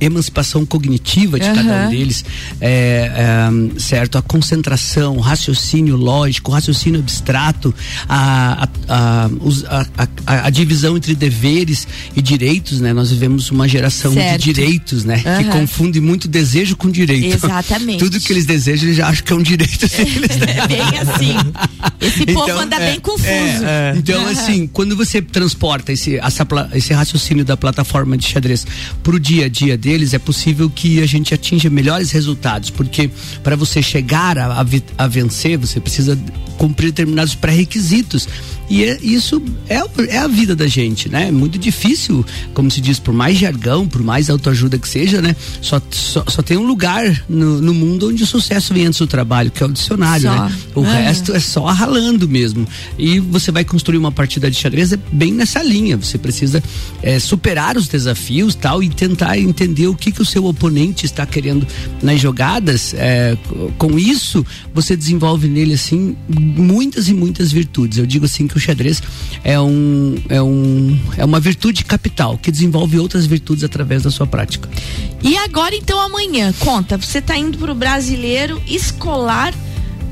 emancipação 0.00 0.64
cognitiva 0.64 1.38
de 1.38 1.46
cada 1.46 1.86
um 1.86 1.90
deles, 1.90 2.24
é, 2.60 3.10
é, 3.76 3.78
certo? 3.80 4.16
A 4.18 4.22
concentração, 4.22 5.16
o 5.16 5.20
raciocínio 5.20 5.96
lógico, 5.96 6.50
o 6.50 6.54
raciocínio 6.54 7.00
abstrato, 7.00 7.74
a, 8.08 8.68
a, 8.88 9.28
a, 10.26 10.46
a- 10.46 10.50
divisão 10.50 10.96
entre 10.96 11.14
deveres 11.14 11.86
e 12.16 12.22
direitos, 12.22 12.80
né? 12.80 12.92
Nós 12.92 13.10
vivemos 13.10 13.50
uma 13.50 13.66
geração 13.68 14.12
Certo. 14.14 14.42
de 14.42 14.52
direitos, 14.52 15.04
né? 15.04 15.18
Que 15.20 15.28
Aham. 15.28 15.50
confunde 15.60 16.00
muito 16.00 16.28
desejo 16.28 16.63
com 16.72 16.90
direito. 16.90 17.34
Exatamente. 17.34 17.98
Tudo 17.98 18.20
que 18.20 18.32
eles 18.32 18.46
desejam, 18.46 18.86
eles 18.86 18.96
já 18.96 19.08
acham 19.08 19.24
que 19.24 19.32
é 19.32 19.36
um 19.36 19.42
direito 19.42 19.88
deles, 19.88 20.36
né? 20.36 20.54
É 20.64 20.66
bem 20.68 20.98
assim. 20.98 21.34
Esse 22.00 22.26
povo 22.26 22.50
anda 22.52 22.76
é, 22.76 22.90
bem 22.90 23.00
confuso. 23.00 23.26
é, 23.26 23.92
é. 23.94 23.94
Então, 23.96 24.26
assim, 24.26 24.66
quando 24.66 24.96
você 24.96 25.20
transporta 25.20 25.92
esse, 25.92 26.16
essa 26.18 26.46
esse 26.74 26.92
raciocínio 26.92 27.44
da 27.44 27.56
plataforma 27.56 28.16
de 28.16 28.26
xadrez 28.26 28.66
pro 29.02 29.18
dia 29.18 29.46
a 29.46 29.48
dia 29.48 29.76
deles, 29.76 30.14
é 30.14 30.18
possível 30.18 30.70
que 30.70 31.02
a 31.02 31.06
gente 31.06 31.34
atinja 31.34 31.68
melhores 31.68 32.10
resultados, 32.10 32.70
porque 32.70 33.10
para 33.42 33.56
você 33.56 33.82
chegar 33.82 34.38
a, 34.38 34.60
a 34.60 34.64
a 34.98 35.06
vencer, 35.06 35.58
você 35.58 35.80
precisa 35.80 36.18
cumprir 36.56 36.86
determinados 36.86 37.34
pré-requisitos. 37.34 38.28
E 38.74 38.84
é- 38.84 38.98
isso 39.02 39.40
é, 39.68 39.78
é 40.08 40.18
a 40.18 40.26
vida 40.26 40.56
da 40.56 40.66
gente, 40.66 41.08
né? 41.08 41.28
É 41.28 41.30
muito 41.30 41.58
difícil, 41.58 42.24
como 42.52 42.70
se 42.70 42.80
diz, 42.80 42.98
por 42.98 43.14
mais 43.14 43.38
jargão, 43.38 43.86
por 43.86 44.02
mais 44.02 44.28
autoajuda 44.28 44.78
que 44.78 44.88
seja, 44.88 45.22
né? 45.22 45.36
Só, 45.60 45.80
só, 45.90 46.24
só 46.26 46.42
tem 46.42 46.56
um 46.56 46.66
lugar 46.66 47.24
no, 47.28 47.60
no 47.60 47.72
mundo 47.72 48.08
onde 48.08 48.22
o 48.22 48.26
sucesso 48.26 48.74
vem 48.74 48.86
antes 48.86 48.98
do 48.98 49.06
trabalho, 49.06 49.50
que 49.50 49.62
é 49.62 49.66
o 49.66 49.72
dicionário, 49.72 50.28
Só. 50.28 50.44
né? 50.48 50.56
O 50.74 50.84
É. 50.84 51.04
resto 51.06 51.32
é 51.32 51.40
só 51.40 51.66
ralando 51.66 52.28
mesmo. 52.28 52.66
E 52.98 53.20
você 53.20 53.52
vai 53.52 53.64
construir 53.64 53.98
uma 53.98 54.10
partida 54.12 54.50
de 54.50 54.56
xadrez 54.56 54.92
é 54.92 54.98
bem 55.12 55.32
nessa 55.32 55.62
linha. 55.62 55.96
Você 55.96 56.18
precisa 56.18 56.62
é, 57.02 57.18
superar 57.18 57.76
os 57.76 57.86
desafios 57.88 58.54
tal 58.54 58.82
e 58.82 58.88
tentar 58.88 59.38
entender 59.38 59.86
o 59.86 59.94
que, 59.94 60.10
que 60.10 60.20
o 60.22 60.24
seu 60.24 60.44
oponente 60.46 61.06
está 61.06 61.24
querendo 61.24 61.66
nas 62.02 62.20
jogadas. 62.20 62.92
É, 62.96 63.36
com 63.78 63.98
isso, 63.98 64.44
você 64.74 64.96
desenvolve 64.96 65.48
nele 65.48 65.74
assim 65.74 66.16
muitas 66.28 67.08
e 67.08 67.14
muitas 67.14 67.52
virtudes. 67.52 67.98
Eu 67.98 68.06
digo 68.06 68.24
assim 68.24 68.46
que 68.48 68.56
o 68.56 68.60
xadrez 68.64 69.02
é 69.42 69.60
um 69.60 70.16
é 70.28 70.42
um 70.42 70.98
é 71.16 71.24
uma 71.24 71.40
virtude 71.40 71.84
capital 71.84 72.38
que 72.38 72.50
desenvolve 72.50 72.98
outras 72.98 73.26
virtudes 73.26 73.64
através 73.64 74.02
da 74.02 74.10
sua 74.10 74.26
prática. 74.26 74.68
E 75.22 75.36
agora, 75.38 75.74
então, 75.74 75.98
amanhã, 75.98 76.52
conta, 76.58 76.98
você 76.98 77.20
tá 77.20 77.36
indo 77.36 77.56
pro 77.56 77.74
brasileiro 77.74 78.60
escolar 78.66 79.54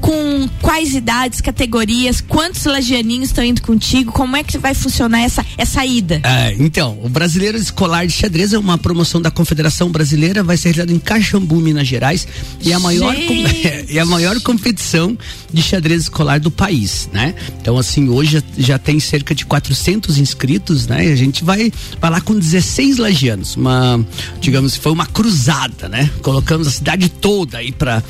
com 0.03 0.49
quais 0.61 0.95
idades, 0.95 1.41
categorias, 1.41 2.21
quantos 2.21 2.65
lagianinhos 2.65 3.29
estão 3.29 3.45
indo 3.45 3.63
contigo, 3.63 4.11
como 4.11 4.37
é 4.37 4.43
que 4.43 4.59
vai 4.59 4.75
funcionar 4.75 5.21
essa, 5.21 5.47
essa 5.57 5.87
ida? 5.87 6.21
É, 6.25 6.55
então, 6.59 6.99
o 7.03 7.09
Brasileiro 7.09 7.57
Escolar 7.57 8.05
de 8.05 8.13
Xadrez 8.13 8.53
é 8.53 8.59
uma 8.59 8.77
promoção 8.77 9.23
da 9.23 9.31
Confederação 9.31 9.91
Brasileira, 9.91 10.43
vai 10.43 10.57
ser 10.57 10.71
realizada 10.75 10.93
em 10.93 10.99
Caxambu, 10.99 11.61
Minas 11.61 11.87
Gerais, 11.87 12.27
e 12.61 12.73
é 12.73 12.75
a 12.75 12.81
maior 12.81 13.15
com- 13.15 13.45
é 13.89 13.99
a 14.03 14.05
maior 14.05 14.39
competição 14.41 15.17
de 15.53 15.63
xadrez 15.63 16.03
escolar 16.03 16.41
do 16.41 16.51
país, 16.51 17.09
né? 17.13 17.35
Então, 17.61 17.79
assim, 17.79 18.09
hoje 18.09 18.43
já, 18.59 18.79
tem 18.81 18.99
cerca 18.99 19.35
de 19.35 19.47
400 19.47 20.19
inscritos, 20.19 20.89
né? 20.89 21.07
E 21.07 21.13
a 21.13 21.17
gente 21.17 21.45
vai, 21.45 21.73
vai 22.01 22.11
lá 22.11 22.21
com 22.21 22.37
16 22.37 22.99
lagianos, 22.99 23.55
uma, 23.55 24.05
digamos, 24.41 24.75
foi 24.77 24.91
uma 24.91 25.07
cruzada, 25.07 25.89
né? 25.89 26.11
Colocamos 26.23 26.67
a 26.67 26.71
cidade 26.73 27.09
toda 27.09 27.59
aí 27.59 27.71
para 27.71 28.03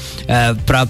para 0.65 0.89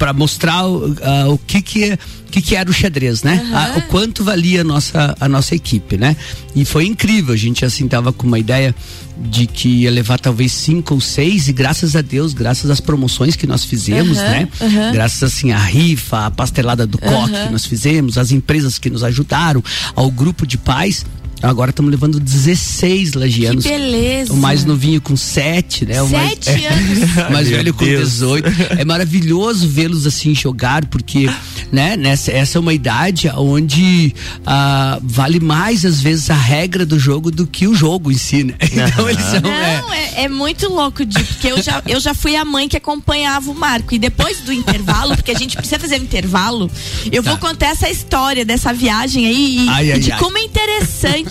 para 0.00 0.14
mostrar 0.14 0.66
o, 0.66 0.96
ah, 1.02 1.28
o 1.28 1.36
que 1.36 1.60
que 1.60 1.84
é 1.84 1.98
o 2.26 2.30
que 2.30 2.40
que 2.40 2.56
era 2.56 2.70
o 2.70 2.72
xadrez, 2.72 3.22
né? 3.22 3.38
Ah, 3.52 3.74
o 3.76 3.82
quanto 3.82 4.24
valia 4.24 4.62
a 4.62 4.64
nossa 4.64 5.14
a 5.20 5.28
nossa 5.28 5.54
equipe, 5.54 5.98
né? 5.98 6.16
E 6.56 6.64
foi 6.64 6.86
incrível, 6.86 7.34
a 7.34 7.36
gente 7.36 7.66
assim 7.66 7.86
tava 7.86 8.10
com 8.10 8.26
uma 8.26 8.38
ideia 8.38 8.74
de 9.18 9.46
que 9.46 9.68
ia 9.68 9.90
levar 9.90 10.18
talvez 10.18 10.52
cinco 10.52 10.94
ou 10.94 11.00
seis 11.02 11.48
e 11.48 11.52
graças 11.52 11.94
a 11.94 12.00
Deus, 12.00 12.32
graças 12.32 12.70
às 12.70 12.80
promoções 12.80 13.36
que 13.36 13.46
nós 13.46 13.62
fizemos, 13.62 14.16
Aham, 14.16 14.30
né? 14.30 14.48
aham. 14.62 14.92
Graças 14.92 15.22
assim 15.22 15.52
à 15.52 15.58
rifa, 15.58 16.26
à 16.26 16.30
pastelada 16.30 16.86
do 16.86 16.96
coque 16.96 17.32
que 17.32 17.52
nós 17.52 17.66
fizemos, 17.66 18.16
às 18.16 18.32
empresas 18.32 18.78
que 18.78 18.88
nos 18.88 19.04
ajudaram, 19.04 19.62
ao 19.94 20.10
grupo 20.10 20.46
de 20.46 20.56
pais, 20.56 21.04
agora 21.42 21.70
estamos 21.70 21.90
levando 21.90 22.20
16 22.20 23.14
lagianos. 23.14 23.64
Que 23.64 23.70
beleza. 23.70 24.32
O 24.32 24.36
mais 24.36 24.64
novinho 24.64 25.00
com 25.00 25.16
7, 25.16 25.86
né? 25.86 26.02
O 26.02 26.08
mais, 26.08 26.38
Sete 26.40 26.66
anos. 26.66 27.28
o 27.28 27.32
mais 27.32 27.48
velho 27.48 27.74
com 27.74 27.84
Deus. 27.84 28.10
18. 28.10 28.48
É 28.78 28.84
maravilhoso 28.84 29.68
vê-los 29.68 30.06
assim 30.06 30.34
jogar, 30.34 30.86
porque 30.86 31.28
né? 31.72 31.96
Nessa, 31.96 32.32
essa 32.32 32.58
é 32.58 32.60
uma 32.60 32.74
idade 32.74 33.30
onde 33.36 34.14
ah, 34.44 34.98
vale 35.02 35.40
mais, 35.40 35.84
às 35.84 36.00
vezes, 36.00 36.30
a 36.30 36.34
regra 36.34 36.84
do 36.84 36.98
jogo 36.98 37.30
do 37.30 37.46
que 37.46 37.66
o 37.66 37.74
jogo 37.74 38.10
em 38.10 38.18
si, 38.18 38.44
né? 38.44 38.54
Então 38.90 39.08
eles 39.08 39.24
são. 39.24 39.40
Não, 39.40 39.92
é, 39.92 40.14
é, 40.14 40.24
é 40.24 40.28
muito 40.28 40.68
louco, 40.68 41.04
de, 41.04 41.22
porque 41.22 41.48
eu 41.48 41.62
já, 41.62 41.82
eu 41.86 42.00
já 42.00 42.14
fui 42.14 42.34
a 42.34 42.44
mãe 42.44 42.68
que 42.68 42.76
acompanhava 42.76 43.50
o 43.50 43.54
Marco. 43.54 43.94
E 43.94 43.98
depois 43.98 44.38
do 44.40 44.52
intervalo, 44.52 45.14
porque 45.16 45.30
a 45.30 45.38
gente 45.38 45.56
precisa 45.56 45.78
fazer 45.78 46.00
um 46.00 46.04
intervalo, 46.04 46.70
eu 47.12 47.22
tá. 47.22 47.30
vou 47.30 47.38
contar 47.38 47.68
essa 47.68 47.88
história 47.88 48.44
dessa 48.44 48.72
viagem 48.72 49.26
aí 49.26 49.64
e, 49.64 49.68
ai, 49.68 49.92
ai, 49.92 49.98
e 49.98 50.00
de 50.00 50.12
ai. 50.12 50.18
como 50.18 50.38
é 50.38 50.42
interessante 50.42 51.29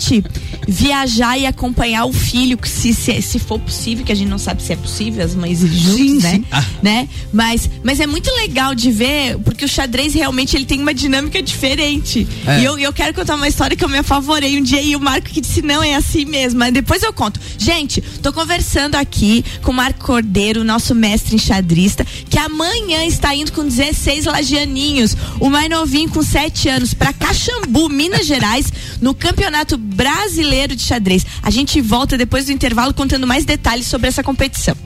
viajar 0.66 1.38
e 1.38 1.46
acompanhar 1.46 2.04
o 2.04 2.12
filho, 2.12 2.58
se, 2.64 2.94
se, 2.94 3.20
se, 3.20 3.38
for 3.38 3.58
possível, 3.58 4.04
que 4.04 4.12
a 4.12 4.14
gente 4.14 4.28
não 4.28 4.38
sabe 4.38 4.62
se 4.62 4.72
é 4.72 4.76
possível, 4.76 5.24
as 5.24 5.34
mães 5.34 5.60
juntos, 5.60 5.94
sim, 5.94 6.18
né? 6.18 6.30
Sim. 6.30 6.44
Ah. 6.50 6.64
né? 6.82 7.08
Mas, 7.32 7.68
mas 7.82 8.00
é 8.00 8.06
muito 8.06 8.30
legal 8.36 8.74
de 8.74 8.90
ver, 8.90 9.38
porque 9.38 9.64
o 9.64 9.68
xadrez 9.68 10.14
realmente 10.14 10.56
ele 10.56 10.64
tem 10.64 10.80
uma 10.80 10.94
dinâmica 10.94 11.42
diferente. 11.42 12.26
É. 12.46 12.60
E 12.60 12.64
eu, 12.64 12.78
eu 12.78 12.92
quero 12.92 13.14
contar 13.14 13.34
uma 13.34 13.48
história 13.48 13.76
que 13.76 13.84
eu 13.84 13.88
me 13.88 13.98
afavorei 13.98 14.58
um 14.58 14.62
dia 14.62 14.82
e 14.82 14.94
o 14.94 15.00
Marco 15.00 15.28
que 15.28 15.40
disse, 15.40 15.62
não, 15.62 15.82
é 15.82 15.94
assim 15.94 16.24
mesmo. 16.24 16.58
Mas 16.58 16.72
depois 16.72 17.02
eu 17.02 17.12
conto. 17.12 17.40
Gente, 17.58 18.00
tô 18.22 18.32
conversando 18.32 18.94
aqui 18.94 19.44
com 19.62 19.70
o 19.70 19.74
Marco 19.74 20.04
Cordeiro, 20.04 20.64
nosso 20.64 20.94
mestre 20.94 21.34
enxadrista, 21.34 22.04
que 22.28 22.38
amanhã 22.38 23.04
está 23.04 23.34
indo 23.34 23.52
com 23.52 23.64
16 23.64 24.26
lagianinhos, 24.26 25.16
o 25.38 25.50
mais 25.50 25.68
novinho 25.68 26.08
com 26.08 26.22
7 26.22 26.68
anos, 26.68 26.94
para 26.94 27.12
Caxambu, 27.12 27.88
Minas 27.88 28.26
Gerais, 28.26 28.72
no 29.00 29.14
Campeonato 29.14 29.76
Brasileiro 29.90 30.74
de 30.74 30.82
Xadrez. 30.82 31.24
A 31.42 31.50
gente 31.50 31.80
volta 31.80 32.16
depois 32.16 32.46
do 32.46 32.52
intervalo 32.52 32.94
contando 32.94 33.26
mais 33.26 33.44
detalhes 33.44 33.86
sobre 33.86 34.08
essa 34.08 34.22
competição. 34.22 34.76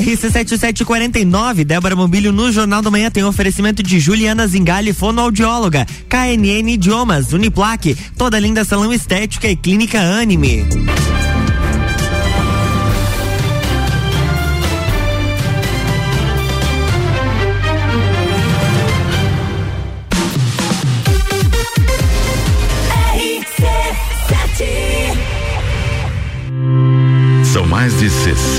RC7749, 0.00 1.64
Débora 1.64 1.96
Mobílio 1.96 2.32
no 2.32 2.52
Jornal 2.52 2.82
da 2.82 2.90
Manhã 2.90 3.10
tem 3.10 3.24
oferecimento 3.24 3.82
de 3.82 3.98
Juliana 3.98 4.46
Zingali, 4.46 4.92
fonoaudióloga, 4.92 5.86
KNN 6.08 6.70
Idiomas, 6.72 7.32
Uniplaque, 7.32 7.96
toda 8.16 8.38
linda 8.38 8.64
salão 8.64 8.92
estética 8.92 9.48
e 9.48 9.56
clínica 9.56 10.00
Anime. 10.00 10.66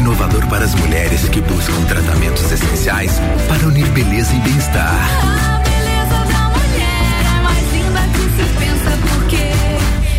inovador 0.00 0.46
para 0.48 0.64
as 0.64 0.74
mulheres 0.74 1.28
que 1.28 1.40
buscam 1.42 1.84
tratamentos 1.84 2.50
essenciais 2.50 3.20
para 3.46 3.66
unir 3.66 3.86
beleza 3.88 4.34
e 4.34 4.40
bem-estar. 4.40 4.94
A 4.94 5.58
beleza 5.58 6.24
da 6.24 6.48
mulher 6.48 7.26
é 7.26 7.42
mais 7.42 7.72
linda 7.72 8.00
que 8.14 8.22
se 8.34 8.44
pensa 8.58 8.98
porque 9.10 9.36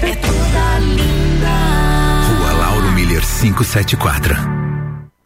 é 0.06 0.16
toda 0.16 0.80
linda. 0.80 1.50
Rua 2.38 2.52
Lauro 2.54 2.92
Miller 2.92 3.22
574. 3.22 4.36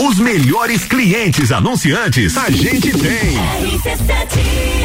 Os 0.01 0.19
melhores 0.19 0.85
clientes 0.85 1.51
anunciantes 1.51 2.37
a 2.37 2.49
gente 2.49 2.91
tem. 2.91 3.35
RC7 3.61 4.84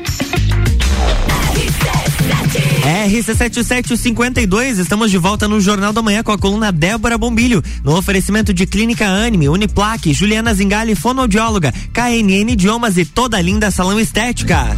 RC7752, 2.81 4.79
estamos 4.79 5.11
de 5.11 5.17
volta 5.17 5.47
no 5.47 5.61
Jornal 5.61 5.93
da 5.93 6.01
Manhã 6.01 6.23
com 6.23 6.31
a 6.31 6.37
coluna 6.37 6.71
Débora 6.71 7.17
Bombilho, 7.17 7.63
no 7.83 7.95
oferecimento 7.95 8.53
de 8.53 8.65
Clínica 8.65 9.07
Anime, 9.07 9.49
Uniplaque, 9.49 10.13
Juliana 10.13 10.53
Zingali, 10.53 10.95
fonoaudióloga, 10.95 11.71
KNN 11.93 12.51
Idiomas 12.51 12.97
e 12.97 13.05
toda 13.05 13.39
linda 13.39 13.69
salão 13.69 13.99
estética. 13.99 14.75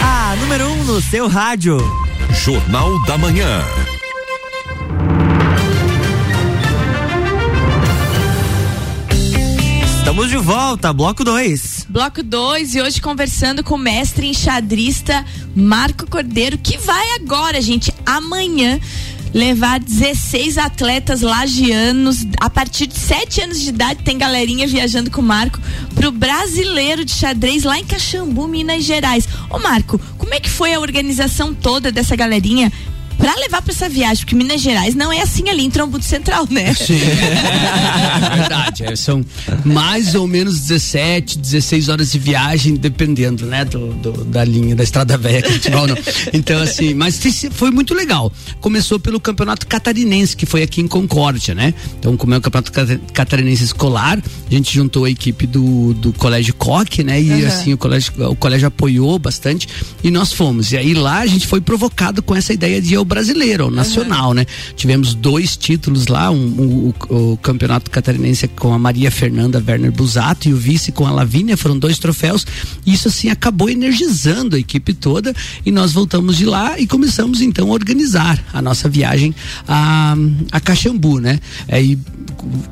A 0.00 0.36
número 0.36 0.66
1 0.66 0.72
um 0.72 0.84
no 0.84 1.00
seu 1.00 1.28
rádio. 1.28 1.78
Jornal 2.44 3.02
da 3.04 3.16
Manhã. 3.16 3.62
Estamos 10.12 10.28
de 10.28 10.36
volta, 10.36 10.92
bloco 10.92 11.24
2. 11.24 11.86
Bloco 11.88 12.22
2 12.22 12.74
e 12.74 12.82
hoje 12.82 13.00
conversando 13.00 13.64
com 13.64 13.76
o 13.76 13.78
mestre 13.78 14.26
enxadrista 14.26 15.24
Marco 15.56 16.06
Cordeiro, 16.06 16.58
que 16.58 16.76
vai 16.76 17.14
agora, 17.14 17.62
gente, 17.62 17.90
amanhã 18.04 18.78
levar 19.32 19.80
16 19.80 20.58
atletas 20.58 21.22
lagianos 21.22 22.26
a 22.38 22.50
partir 22.50 22.88
de 22.88 22.98
7 22.98 23.40
anos 23.40 23.60
de 23.62 23.70
idade 23.70 24.02
tem 24.02 24.18
galerinha 24.18 24.66
viajando 24.66 25.10
com 25.10 25.22
o 25.22 25.24
Marco 25.24 25.58
pro 25.94 26.12
brasileiro 26.12 27.06
de 27.06 27.14
xadrez 27.14 27.62
lá 27.62 27.78
em 27.78 27.84
Caxambu, 27.84 28.46
Minas 28.46 28.84
Gerais. 28.84 29.26
Ô 29.48 29.58
Marco, 29.58 29.98
como 30.18 30.34
é 30.34 30.40
que 30.40 30.50
foi 30.50 30.74
a 30.74 30.80
organização 30.80 31.54
toda 31.54 31.90
dessa 31.90 32.14
galerinha 32.14 32.70
pra 33.22 33.36
levar 33.36 33.62
pra 33.62 33.72
essa 33.72 33.88
viagem, 33.88 34.24
porque 34.24 34.34
Minas 34.34 34.60
Gerais 34.60 34.96
não 34.96 35.12
é 35.12 35.22
assim 35.22 35.48
ali 35.48 35.62
em 35.64 35.70
Trombudo 35.70 36.04
Central, 36.04 36.44
né? 36.50 36.74
Sim, 36.74 36.98
é, 37.00 38.36
verdade. 38.36 38.84
é, 38.84 38.96
são 38.96 39.24
mais 39.64 40.14
ou 40.16 40.26
menos 40.26 40.58
17, 40.60 41.38
16 41.38 41.88
horas 41.88 42.10
de 42.12 42.18
viagem, 42.18 42.74
dependendo, 42.74 43.46
né, 43.46 43.64
do, 43.64 43.92
do- 43.94 44.24
da 44.24 44.44
linha 44.44 44.74
da 44.74 44.82
Estrada 44.82 45.16
Velha 45.16 45.48
não. 45.70 45.82
Então, 46.32 46.60
assim, 46.60 46.94
mas 46.94 47.20
foi 47.52 47.70
muito 47.70 47.94
legal. 47.94 48.32
Começou 48.60 48.98
pelo 48.98 49.20
Campeonato 49.20 49.66
Catarinense, 49.68 50.36
que 50.36 50.44
foi 50.44 50.62
aqui 50.62 50.80
em 50.80 50.88
Concórdia, 50.88 51.54
né? 51.54 51.72
Então, 51.98 52.16
como 52.16 52.34
é 52.34 52.38
o 52.38 52.40
Campeonato 52.40 52.72
Cata- 52.72 53.00
Catarinense 53.12 53.62
Escolar, 53.64 54.18
a 54.18 54.54
gente 54.54 54.74
juntou 54.74 55.04
a 55.04 55.10
equipe 55.10 55.46
do, 55.46 55.94
do 55.94 56.12
Colégio 56.12 56.54
Coque, 56.54 57.04
né? 57.04 57.20
E 57.22 57.30
Aham. 57.32 57.46
assim, 57.46 57.72
o 57.72 57.78
colégio, 57.78 58.12
o 58.30 58.34
colégio 58.34 58.66
apoiou 58.68 59.16
bastante 59.18 59.68
e 60.02 60.10
nós 60.10 60.32
fomos. 60.32 60.72
E 60.72 60.76
aí 60.76 60.92
lá 60.92 61.20
a 61.20 61.26
gente 61.26 61.46
foi 61.46 61.60
provocado 61.60 62.20
com 62.22 62.34
essa 62.34 62.52
ideia 62.52 62.80
de 62.82 62.94
ir 62.94 62.96
ao 62.96 63.04
brasileiro, 63.14 63.70
nacional, 63.70 64.32
né? 64.32 64.46
Tivemos 64.74 65.14
dois 65.14 65.56
títulos 65.56 66.06
lá, 66.06 66.30
um, 66.30 66.36
um- 66.36 66.92
o, 67.32 67.36
campeonato 67.36 67.90
catarinense 67.90 68.48
com 68.48 68.72
a 68.72 68.78
Maria 68.78 69.10
Fernanda 69.10 69.62
Werner 69.66 69.92
Busato 69.92 70.48
e 70.48 70.54
o 70.54 70.56
vice 70.56 70.90
com 70.92 71.06
a 71.06 71.10
Lavínia, 71.10 71.56
foram 71.56 71.78
dois 71.78 71.98
troféus. 71.98 72.46
E 72.86 72.92
isso 72.94 73.08
assim 73.08 73.28
acabou 73.28 73.68
energizando 73.68 74.56
a 74.56 74.58
equipe 74.58 74.94
toda 74.94 75.34
e 75.64 75.70
nós 75.70 75.92
voltamos 75.92 76.36
de 76.36 76.44
lá 76.46 76.78
e 76.80 76.86
começamos 76.86 77.40
então 77.40 77.68
a 77.70 77.72
organizar 77.72 78.42
a 78.52 78.62
nossa 78.62 78.88
viagem 78.88 79.34
a, 79.68 80.16
a 80.50 80.60
Caxambu, 80.60 81.18
né? 81.20 81.38
Aí 81.68 81.98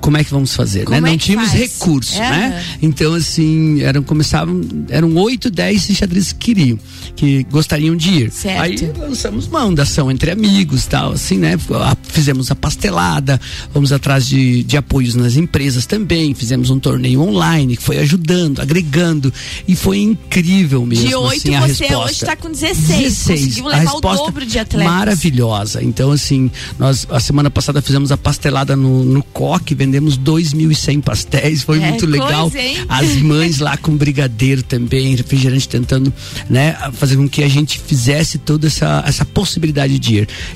como 0.01 0.17
é 0.17 0.25
que 0.25 0.31
vamos 0.31 0.55
fazer, 0.55 0.85
Como 0.85 1.01
né? 1.01 1.09
é 1.09 1.13
Não 1.13 1.19
tínhamos 1.19 1.51
faz? 1.51 1.61
recursos, 1.61 2.17
É, 2.17 2.31
né? 2.31 2.65
Então, 2.83 3.15
assim, 3.15 3.81
eram, 3.83 4.03
começavam, 4.03 4.61
eram 4.89 5.15
oito, 5.17 5.49
dez 5.51 5.89
enxadristas 5.89 6.33
que 6.33 6.55
queriam, 6.55 6.79
que 7.15 7.45
gostariam 7.45 7.95
de 7.95 8.11
ir. 8.11 8.33
Certo. 8.33 8.61
Aí 8.61 8.93
lançamos 8.99 9.47
mão 9.47 9.73
da 9.73 9.85
ação 9.85 10.11
entre 10.11 10.30
amigos 10.31 10.87
tal, 10.87 11.13
assim, 11.13 11.39
né? 11.39 11.55
A- 11.75 11.97
Fizemos 12.11 12.51
a 12.51 12.57
pastelada, 12.57 13.41
vamos 13.73 13.93
atrás 13.93 14.27
de, 14.27 14.65
de 14.65 14.77
apoios 14.77 15.15
nas 15.15 15.37
empresas 15.37 15.87
também, 15.87 16.35
fizemos 16.35 16.69
um 16.71 16.79
torneio 16.79 17.21
online 17.23 17.77
que 17.77 17.83
foi 17.83 17.99
ajudando, 17.99 18.61
agregando, 18.61 19.33
e 19.69 19.77
foi 19.77 19.99
incrível 19.99 20.85
mesmo. 20.85 21.07
De 21.07 21.15
oito, 21.15 21.39
assim, 21.39 21.55
a 21.55 21.61
você 21.61 21.85
resposta. 21.85 22.05
hoje 22.11 22.21
tá 22.21 22.37
com 22.37 22.51
16. 22.51 23.19
Conseguiu 23.25 23.67
A 23.67 23.71
levar 23.71 23.83
o 23.83 23.93
resposta 23.95 24.25
dobro 24.27 24.45
de 24.47 24.59
atletas. 24.59 24.93
Maravilhosa. 24.93 25.83
Então, 25.85 26.11
assim, 26.11 26.51
nós 26.79 27.07
a 27.11 27.21
semana 27.21 27.49
passada 27.51 27.81
fizemos 27.81 28.11
a 28.11 28.17
pastelada 28.17 28.75
no, 28.75 29.05
no 29.05 29.23
Coque, 29.23 29.75
vendemos 29.75 30.19
2.100 30.19 31.01
pastéis, 31.03 31.63
foi 31.63 31.81
É 31.81 31.89
muito 31.91 32.07
legal. 32.07 32.51
coisa? 32.51 32.67
As 32.89 33.17
mães 33.17 33.59
lá 33.61 33.77
com 33.77 33.97
brigadeiro 33.97 34.63
também, 34.63 35.15
refrigerante, 35.15 35.69
tentando, 35.69 36.13
né, 36.49 36.77
fazer 36.95 37.17
com 37.17 37.29
que 37.29 37.43
a 37.43 37.49
gente 37.49 37.79
fizesse 37.79 38.37
toda 38.39 38.67
essa, 38.67 39.03
essa 39.07 39.25
possibilidade 39.25 39.99
de 39.99 40.10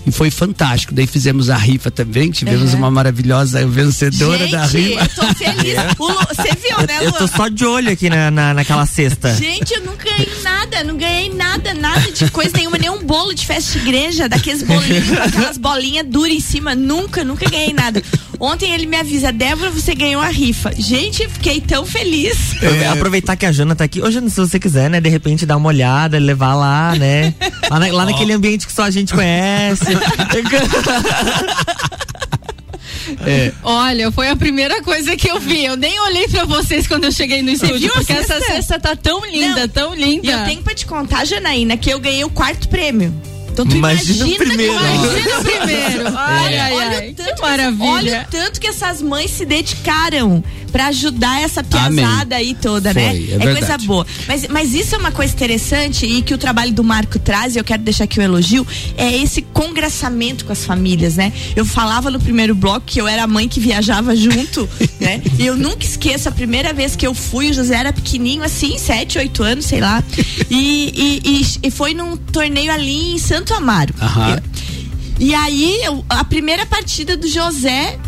E 0.06 0.10
foi 0.12 0.30
fantástico. 0.30 0.94
Daí 0.94 1.06
fizemos 1.06 1.50
a 1.50 1.56
rifa 1.56 1.90
também, 1.90 2.30
tivemos 2.30 2.72
Uhum. 2.72 2.78
uma 2.80 2.90
maravilhosa 2.90 3.66
vencedora 3.66 4.46
da 4.48 4.66
Gente, 4.66 4.88
rifa. 4.94 5.02
eu 5.04 5.08
tô 5.26 5.34
feliz. 5.34 5.74
Lu- 5.98 6.18
Você 6.28 6.48
viu, 6.56 6.78
né, 6.86 6.98
Eu 7.06 7.12
tô 7.12 7.24
Lu? 7.24 7.28
só 7.28 7.48
de 7.48 7.64
olho 7.64 7.90
aqui 7.92 8.08
na, 8.10 8.30
na, 8.30 8.54
naquela 8.54 8.86
cesta. 8.86 9.34
Gente, 9.34 9.72
eu 9.74 9.82
não 9.82 9.94
ganhei 9.96 10.28
nada, 10.74 10.84
não 10.84 10.96
ganhei 10.96 11.32
nada, 11.32 11.72
nada 11.74 12.10
de 12.10 12.28
coisa 12.30 12.56
nenhuma, 12.56 12.76
nem 12.76 12.90
um 12.90 13.04
bolo 13.04 13.32
de 13.32 13.46
festa 13.46 13.78
de 13.78 13.86
igreja, 13.86 14.28
daqueles 14.28 14.62
bolinhos, 14.62 15.08
com 15.08 15.22
aquelas 15.22 15.56
bolinhas 15.58 16.06
duras 16.06 16.32
em 16.34 16.40
cima, 16.40 16.74
nunca, 16.74 17.22
nunca 17.22 17.48
ganhei 17.48 17.72
nada. 17.72 18.02
Ontem 18.40 18.72
ele 18.72 18.86
me 18.86 18.96
avisa, 18.96 19.32
Débora, 19.32 19.70
você 19.70 19.94
ganhou 19.94 20.20
a 20.20 20.28
rifa. 20.28 20.72
Gente, 20.76 21.22
eu 21.22 21.30
fiquei 21.30 21.60
tão 21.60 21.86
feliz. 21.86 22.36
É, 22.60 22.88
Aproveitar 22.88 23.36
que 23.36 23.46
a 23.46 23.52
Jana 23.52 23.76
tá 23.76 23.84
aqui. 23.84 24.02
Ô, 24.02 24.10
Jana, 24.10 24.28
se 24.28 24.40
você 24.40 24.58
quiser, 24.58 24.90
né, 24.90 25.00
de 25.00 25.08
repente 25.08 25.46
dar 25.46 25.56
uma 25.56 25.68
olhada, 25.68 26.18
levar 26.18 26.54
lá, 26.54 26.94
né? 26.96 27.32
Lá, 27.70 27.78
na- 27.78 27.92
lá 27.92 28.04
naquele 28.04 28.32
ambiente 28.32 28.66
que 28.66 28.72
só 28.72 28.82
a 28.82 28.90
gente 28.90 29.14
conhece. 29.14 29.84
Olha, 33.62 34.10
foi 34.12 34.28
a 34.28 34.36
primeira 34.36 34.82
coisa 34.82 35.16
que 35.16 35.30
eu 35.30 35.38
vi. 35.40 35.64
Eu 35.64 35.76
nem 35.76 35.98
olhei 36.00 36.26
pra 36.28 36.44
vocês 36.44 36.86
quando 36.86 37.04
eu 37.04 37.12
cheguei 37.12 37.42
no 37.42 37.50
estúdio, 37.50 37.90
porque 37.92 38.12
essa 38.12 38.38
cesta? 38.38 38.52
cesta 38.54 38.80
tá 38.80 38.96
tão 38.96 39.24
linda, 39.26 39.60
Não. 39.62 39.68
tão 39.68 39.94
linda. 39.94 40.26
E 40.26 40.30
eu 40.30 40.44
tenho 40.44 40.62
pra 40.62 40.74
te 40.74 40.86
contar, 40.86 41.24
Janaína, 41.24 41.76
que 41.76 41.90
eu 41.90 41.98
ganhei 42.00 42.24
o 42.24 42.30
quarto 42.30 42.68
prêmio. 42.68 43.14
Então 43.52 43.64
tu 43.64 43.76
Imagina 43.76 44.24
o 44.24 44.26
imagina, 44.26 44.44
primeiro. 44.46 44.72
Imagina 44.74 45.38
o 45.38 45.44
primeiro. 45.44 46.18
Ai, 46.18 46.58
ai, 46.58 46.72
olha, 46.72 46.98
ai, 46.98 47.10
o 47.10 47.14
que 47.14 47.33
tanto 47.34 47.42
maravilha. 47.42 47.84
olha 47.90 48.26
o 48.28 48.30
tanto 48.30 48.60
que 48.60 48.66
essas 48.66 49.00
mães 49.02 49.30
se 49.30 49.44
dedicaram 49.44 50.42
pra 50.72 50.86
ajudar 50.88 51.40
essa 51.40 51.62
piazada 51.62 52.34
aí 52.34 52.52
toda, 52.54 52.92
Foi, 52.92 53.00
né? 53.02 53.08
é 53.30 53.38
coisa 53.38 53.52
verdade. 53.60 53.86
boa. 53.86 54.04
Mas, 54.26 54.46
mas 54.48 54.74
isso 54.74 54.94
é 54.94 54.98
uma 54.98 55.12
coisa 55.12 55.32
interessante 55.32 56.04
e 56.04 56.20
que 56.20 56.34
o 56.34 56.38
trabalho 56.38 56.72
do 56.72 56.82
Marco 56.82 57.16
traz, 57.18 57.54
e 57.54 57.60
eu 57.60 57.64
quero 57.64 57.82
deixar 57.82 58.04
aqui 58.04 58.18
o 58.18 58.22
elogio, 58.22 58.66
é 58.96 59.16
esse 59.16 59.40
congraçamento 59.42 60.44
com 60.44 60.52
as 60.52 60.64
famílias, 60.64 61.14
né? 61.16 61.32
Eu 61.54 61.64
falava 61.64 62.10
no 62.10 62.18
primeiro 62.18 62.54
bloco 62.56 62.82
que 62.86 63.00
eu 63.00 63.06
era 63.06 63.22
a 63.22 63.26
mãe 63.26 63.48
que 63.48 63.60
viajava 63.60 64.16
junto, 64.16 64.68
né? 65.00 65.22
E 65.38 65.46
eu 65.46 65.56
nunca 65.56 65.84
esqueço 65.84 66.28
a 66.28 66.32
primeira 66.32 66.72
vez 66.72 66.96
que 66.96 67.06
eu 67.06 67.14
fui, 67.14 67.50
o 67.50 67.54
José 67.54 67.76
era 67.76 67.92
pequenininho, 67.92 68.42
assim, 68.42 68.76
sete, 68.76 69.16
oito 69.18 69.42
anos, 69.44 69.66
sei 69.66 69.80
lá. 69.80 70.02
E, 70.50 71.20
e, 71.24 71.30
e- 71.40 71.68
e 71.68 71.70
foi 71.70 71.94
num 71.94 72.16
torneio 72.16 72.72
ali 72.72 73.14
em 73.14 73.18
Santo 73.18 73.54
Amaro. 73.54 73.94
Aham. 74.00 74.40
E 75.18 75.34
aí, 75.34 75.80
a 76.08 76.24
primeira 76.24 76.66
partida 76.66 77.16
do 77.16 77.28
José, 77.28 77.98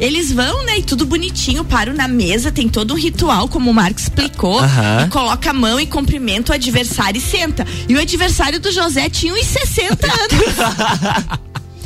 eles 0.00 0.32
vão, 0.32 0.64
né? 0.64 0.78
E 0.78 0.82
tudo 0.82 1.06
bonitinho, 1.06 1.64
param 1.64 1.94
na 1.94 2.08
mesa, 2.08 2.50
tem 2.52 2.68
todo 2.68 2.92
um 2.92 2.96
ritual, 2.96 3.48
como 3.48 3.70
o 3.70 3.74
Marcos 3.74 4.04
explicou. 4.04 4.60
E 5.06 5.08
coloca 5.10 5.50
a 5.50 5.52
mão 5.52 5.80
e 5.80 5.86
cumprimenta 5.86 6.52
o 6.52 6.54
adversário 6.54 7.18
e 7.18 7.20
senta. 7.20 7.66
E 7.88 7.94
o 7.94 8.00
adversário 8.00 8.60
do 8.60 8.70
José 8.72 9.08
tinha 9.08 9.32
uns 9.32 9.46
60 9.46 10.06
anos. 10.06 11.40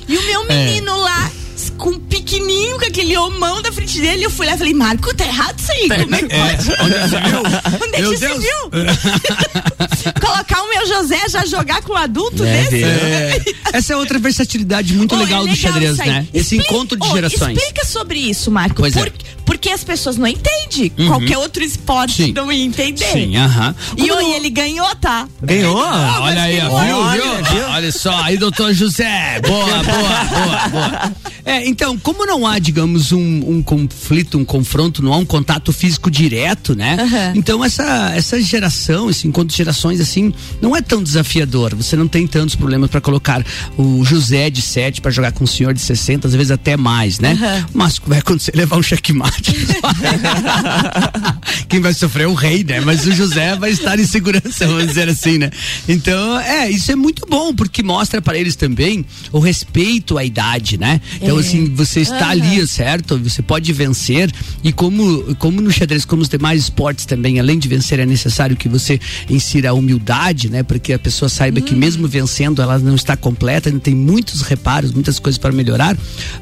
e 0.08 0.16
o 0.16 0.22
meu 0.24 0.44
menino 0.48 0.96
lá. 0.98 1.30
Com 1.76 1.90
um 1.90 1.98
pequenininho, 1.98 2.78
com 2.78 2.86
aquele 2.86 3.16
homão 3.16 3.60
da 3.62 3.70
frente 3.70 4.00
dele, 4.00 4.24
eu 4.24 4.30
fui 4.30 4.46
lá 4.46 4.54
e 4.54 4.58
falei, 4.58 4.72
Marco, 4.74 5.14
tá 5.14 5.24
errado 5.26 5.58
isso 5.58 5.72
aí. 5.72 5.88
Como 5.88 6.14
é 6.14 6.22
que 6.22 6.28
pode? 6.28 6.82
onde 6.82 6.98
você 6.98 7.20
viu? 7.20 7.40
Onde 7.86 7.96
é 7.96 7.98
que 7.98 8.06
você 8.06 8.28
viu? 8.38 8.70
Colocar 10.20 10.62
o 10.62 10.68
meu 10.70 10.86
José 10.86 11.28
já 11.28 11.44
jogar 11.46 11.82
com 11.82 11.92
um 11.92 11.96
adulto 11.96 12.44
É, 12.44 12.62
desse? 12.64 12.84
É, 13.72 13.76
essa 13.78 13.92
é 13.92 13.96
outra 13.96 14.18
versatilidade 14.18 14.94
muito 14.94 15.14
Ô, 15.14 15.18
é 15.20 15.24
legal 15.24 15.46
do 15.46 15.54
xadrez, 15.54 15.96
né? 15.98 16.26
Esse 16.32 16.56
Explica- 16.56 16.74
encontro 16.74 16.98
de 16.98 17.06
ô, 17.06 17.10
gerações. 17.12 17.56
Explica 17.58 17.84
sobre 17.86 18.18
isso, 18.18 18.50
Marco. 18.50 18.76
Pois 18.76 18.96
é. 18.96 19.12
Por- 19.50 19.60
Porque 19.60 19.70
as 19.74 19.84
pessoas 19.84 20.16
não 20.16 20.26
entendem. 20.26 20.90
Uhum. 20.96 21.08
Qualquer 21.08 21.36
outro 21.36 21.62
esporte 21.62 22.14
Sim. 22.26 22.32
não 22.32 22.50
ia 22.50 22.64
entender. 22.64 23.04
Sim, 23.12 23.36
aham. 23.36 23.74
E 23.96 24.06
e 24.06 24.32
ele 24.34 24.48
ganhou, 24.48 24.88
tá? 24.96 25.28
Ganhou? 25.42 25.76
Olha 25.76 26.42
aí, 26.42 26.58
ó, 26.60 26.68
viu, 26.84 26.96
Olha, 26.96 27.20
viu? 27.20 27.44
viu? 27.44 27.64
Olha 27.68 27.92
só, 27.92 28.22
aí, 28.22 28.38
doutor 28.38 28.72
José. 28.72 29.40
Boa, 29.46 29.66
boa, 29.82 29.82
boa, 29.82 30.68
boa. 30.68 31.12
É, 31.44 31.66
então, 31.66 31.98
como 31.98 32.24
não 32.24 32.46
há, 32.46 32.58
digamos, 32.58 33.12
um, 33.12 33.18
um 33.20 33.62
conflito, 33.62 34.38
um 34.38 34.44
confronto, 34.44 35.02
não 35.02 35.12
há 35.12 35.16
um 35.16 35.24
contato 35.26 35.72
físico 35.72 36.10
direto, 36.10 36.74
né? 36.74 36.96
Aham. 37.00 37.32
Então, 37.34 37.64
essa, 37.64 38.12
essa 38.14 38.40
geração, 38.40 39.10
esse 39.10 39.26
encontro 39.26 39.48
de 39.48 39.56
gerações, 39.56 40.00
assim, 40.00 40.32
não 40.60 40.74
é 40.76 40.80
tão 40.80 41.02
desafiador. 41.02 41.74
Você 41.74 41.96
não 41.96 42.06
tem 42.08 42.26
tantos 42.26 42.54
problemas 42.54 42.88
para 42.90 43.00
colocar 43.00 43.44
o 43.76 44.04
José 44.04 44.48
de 44.50 44.62
7 44.62 45.00
para 45.00 45.10
jogar 45.10 45.32
com 45.32 45.44
o 45.44 45.48
senhor 45.48 45.74
de 45.74 45.80
60, 45.80 46.28
às 46.28 46.34
vezes 46.34 46.50
até 46.50 46.76
mais, 46.76 47.18
né? 47.18 47.32
Aham. 47.40 47.66
Mas 47.74 48.00
vai 48.06 48.18
acontecer 48.20 48.52
é 48.54 48.56
levar 48.58 48.76
um 48.76 48.82
checkmate. 48.82 49.39
Quem 51.68 51.80
vai 51.80 51.94
sofrer 51.94 52.24
é 52.24 52.26
o 52.26 52.34
rei, 52.34 52.64
né? 52.64 52.80
Mas 52.80 53.06
o 53.06 53.12
José 53.12 53.56
vai 53.56 53.70
estar 53.70 53.98
em 53.98 54.06
segurança, 54.06 54.66
vamos 54.66 54.86
dizer 54.88 55.08
assim, 55.08 55.38
né? 55.38 55.50
Então, 55.88 56.38
é, 56.40 56.68
isso 56.70 56.90
é 56.90 56.96
muito 56.96 57.26
bom, 57.28 57.54
porque 57.54 57.82
mostra 57.82 58.20
para 58.20 58.36
eles 58.38 58.56
também 58.56 59.04
o 59.32 59.38
respeito 59.38 60.18
à 60.18 60.24
idade, 60.24 60.76
né? 60.78 61.00
Então, 61.20 61.36
É. 61.36 61.40
assim, 61.40 61.72
você 61.74 62.00
está 62.00 62.16
Aham. 62.26 62.30
ali, 62.30 62.66
certo? 62.66 63.18
Você 63.18 63.42
pode 63.42 63.72
vencer 63.72 64.30
e 64.62 64.72
como, 64.72 65.34
como 65.36 65.60
no 65.60 65.70
xadrez, 65.70 66.04
como 66.04 66.22
os 66.22 66.28
demais 66.28 66.62
esportes 66.62 67.04
também, 67.04 67.38
além 67.38 67.58
de 67.58 67.68
vencer, 67.68 67.98
é 68.00 68.06
necessário 68.06 68.56
que 68.56 68.68
você 68.68 69.00
insira 69.28 69.70
a 69.70 69.72
humildade, 69.72 70.48
né? 70.50 70.62
Porque 70.62 70.92
a 70.92 70.98
pessoa 70.98 71.28
saiba 71.28 71.60
Hum. 71.60 71.62
que 71.62 71.74
mesmo 71.74 72.06
vencendo, 72.08 72.60
ela 72.62 72.78
não 72.78 72.94
está 72.94 73.16
completa, 73.16 73.68
ainda 73.68 73.80
tem 73.80 73.94
muitos 73.94 74.42
reparos, 74.42 74.92
muitas 74.92 75.18
coisas 75.18 75.38
para 75.38 75.52
melhorar. 75.52 75.96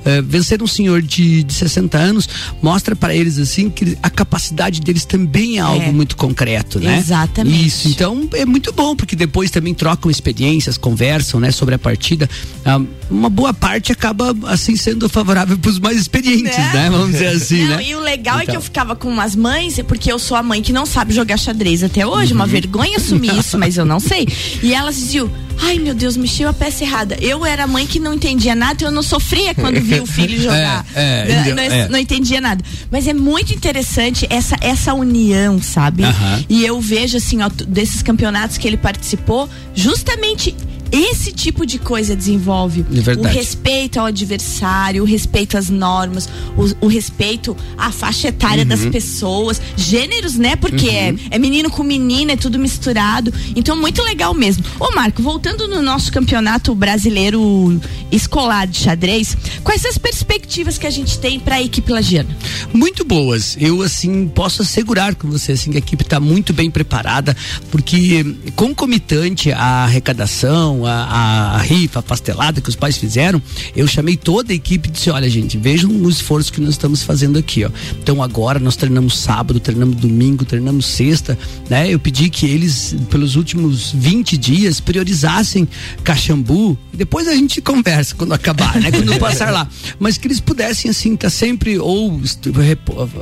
Eh, 0.05 0.23
vencer 0.23 0.63
um 0.63 0.67
senhor 0.67 1.03
de, 1.03 1.43
de 1.43 1.53
60 1.55 1.97
anos 1.99 2.29
mostra 2.63 2.88
para 2.97 3.15
eles, 3.15 3.39
assim, 3.39 3.71
que 3.71 3.97
a 4.03 4.11
capacidade 4.11 4.81
deles 4.81 5.05
também 5.05 5.57
é 5.59 5.61
algo 5.61 5.93
muito 5.93 6.17
concreto, 6.17 6.79
né? 6.81 6.99
Exatamente. 6.99 7.67
Isso, 7.67 7.89
então 7.89 8.29
é 8.35 8.45
muito 8.45 8.73
bom, 8.73 8.95
porque 8.97 9.15
depois 9.17 9.51
também 9.51 9.75
trocam 9.75 10.11
experiências, 10.11 10.77
conversam, 10.77 11.41
né, 11.41 11.51
sobre 11.51 11.75
a 11.75 11.79
partida. 11.79 12.29
Ah, 12.65 12.81
uma 13.11 13.31
boa 13.31 13.55
parte 13.55 13.91
acaba, 13.93 14.35
assim, 14.47 14.77
sendo 14.77 15.09
favorável 15.09 15.57
para 15.59 15.71
os 15.71 15.79
mais 15.79 15.97
experientes, 15.97 16.57
né? 16.57 16.89
Vamos 16.91 17.13
dizer 17.13 17.29
assim, 17.37 17.63
Não, 17.65 17.77
né? 17.77 17.85
E 17.85 17.95
o 17.95 18.01
legal 18.01 18.37
é 18.37 18.41
que 18.41 18.51
Então. 18.51 18.55
eu 18.57 18.61
ficava 18.63 18.95
com 18.95 19.09
umas 19.09 19.35
mães, 19.35 19.79
porque 19.87 20.11
eu 20.13 20.19
sou 20.19 20.37
a 20.37 20.43
mãe 20.43 20.61
que 20.63 20.73
não 20.73 20.85
sabe 20.87 21.15
jogar 21.15 21.37
xadrez 21.39 21.83
até 21.83 22.07
hoje, 22.07 22.33
Uhum. 22.33 22.39
uma 22.41 22.47
vergonha 22.47 22.97
assumir 22.97 23.33
isso, 23.39 23.59
mas 23.59 23.77
eu 23.77 23.85
não 23.85 23.99
sei. 24.01 24.27
E 24.63 24.75
elas 24.75 24.97
diziam, 24.97 25.31
ai 25.63 25.79
meu 25.79 25.95
Deus, 25.95 26.17
mexeu 26.17 26.49
a 26.49 26.53
peça 26.53 26.85
errada. 26.85 27.17
Eu 27.21 27.45
era 27.47 27.65
a 27.65 27.67
mãe 27.67 27.87
que 27.87 27.99
não 27.99 28.15
entendia 28.15 28.55
nada, 28.55 28.85
eu 28.85 28.91
não 28.91 29.03
sofria 29.03 29.55
quando 29.55 29.81
via 29.81 30.03
o 30.03 30.07
filho 30.07 30.39
jogar. 30.43 30.85
É, 30.95 31.27
é, 31.31 31.45
não, 31.49 31.55
não- 31.57 31.63
É. 31.63 31.89
não 31.89 31.99
entendia 31.99 32.41
nada. 32.41 32.63
Mas 32.91 33.07
é 33.07 33.15
muito 33.15 33.53
interessante 33.53 34.27
essa, 34.31 34.57
essa 34.61 34.95
união, 34.95 35.61
sabe? 35.61 36.05
Aham. 36.05 36.45
E 36.49 36.65
eu 36.65 36.81
vejo 36.81 37.17
assim, 37.17 37.43
ó, 37.43 37.49
desses 37.49 38.03
campeonatos 38.03 38.59
que 38.59 38.67
ele 38.67 38.77
participou, 38.77 39.49
justamente 39.75 40.55
esse 40.91 41.33
tipo 41.33 41.65
de 41.67 41.79
coisa 41.79 42.15
desenvolve 42.17 42.85
É 43.07 43.19
o 43.19 43.23
respeito 43.23 43.99
ao 44.01 44.07
adversário, 44.07 45.03
o 45.03 45.07
respeito 45.07 45.57
às 45.57 45.69
normas, 45.71 46.29
o, 46.57 46.87
o 46.87 46.89
respeito 46.89 47.57
à 47.77 47.91
faixa 47.91 48.29
etária 48.29 48.65
das 48.65 48.81
Uhum. 48.81 48.91
pessoas, 48.91 49.61
gêneros, 49.77 50.37
né? 50.37 50.57
Porque 50.57 50.89
é, 50.89 51.15
é 51.31 51.39
menino 51.39 51.71
com 51.71 51.83
menina, 51.83 52.33
é 52.33 52.37
tudo 52.37 52.59
misturado. 52.59 53.33
Então, 53.57 53.77
muito 53.77 54.03
legal 54.03 54.33
mesmo. 54.35 54.65
Ô, 54.79 54.91
Marco, 54.95 55.23
voltando 55.23 55.67
no 55.69 55.83
nosso 55.83 56.13
campeonato 56.13 56.75
brasileiro 56.75 57.81
escolar 58.11 58.67
de 58.67 58.79
xadrez, 58.79 59.37
quais 59.63 59.81
são 59.83 59.91
as 59.91 59.99
perspectivas 59.99 60.79
que 60.79 60.87
a 60.87 60.91
gente 60.91 61.19
tem 61.19 61.39
para 61.41 61.57
a 61.57 61.63
equipe 61.63 61.91
lagiana? 61.93 62.29
muito 62.73 63.05
boas. 63.05 63.57
Eu 63.61 63.83
assim 63.83 64.29
posso 64.29 64.63
assegurar 64.63 65.15
com 65.15 65.29
você 65.29 65.53
assim 65.53 65.71
que 65.71 65.77
a 65.77 65.79
equipe 65.79 66.03
está 66.03 66.21
muito 66.21 66.53
bem 66.53 66.71
preparada, 66.71 67.37
porque 67.71 68.25
concomitante 68.55 69.51
à 69.53 69.85
arrecadação, 69.85 70.78
a, 70.87 71.55
a 71.55 71.59
rifa, 71.59 72.01
a 72.01 72.03
pastelada 72.03 72.61
que 72.61 72.69
os 72.69 72.77
pais 72.77 72.97
fizeram, 72.97 73.41
eu 73.75 73.87
chamei 73.87 74.17
toda 74.17 74.53
a 74.53 74.55
equipe 74.55 74.89
e 74.89 74.93
disse: 74.93 75.11
olha, 75.11 75.29
gente, 75.29 75.57
vejam 75.57 75.91
o 75.91 76.09
esforço 76.09 76.53
que 76.53 76.61
nós 76.61 76.71
estamos 76.71 77.03
fazendo 77.03 77.39
aqui, 77.39 77.65
ó. 77.65 77.71
Então 78.03 78.23
agora 78.23 78.59
nós 78.59 78.77
treinamos 78.77 79.19
sábado, 79.19 79.61
treinamos 79.61 79.97
domingo, 79.97 80.45
treinamos 80.45 80.87
sexta, 80.87 81.39
né? 81.69 81.93
Eu 81.93 81.99
pedi 81.99 82.31
que 82.31 82.47
eles, 82.47 82.97
pelos 83.11 83.37
últimos 83.37 83.93
20 83.93 84.37
dias, 84.37 84.81
priorizassem 84.81 85.69
Caxambu 86.05 86.79
depois 86.99 87.29
a 87.29 87.35
gente 87.35 87.61
conversa 87.61 88.13
quando 88.17 88.33
acabar, 88.33 88.75
né? 88.81 88.91
Quando 88.91 89.17
passar 89.21 89.53
lá. 89.53 89.69
Mas 90.01 90.19
que 90.19 90.27
eles 90.27 90.41
pudessem, 90.41 90.91
assim, 90.91 91.15
estar 91.15 91.31
sempre 91.31 91.79
ou 91.79 92.21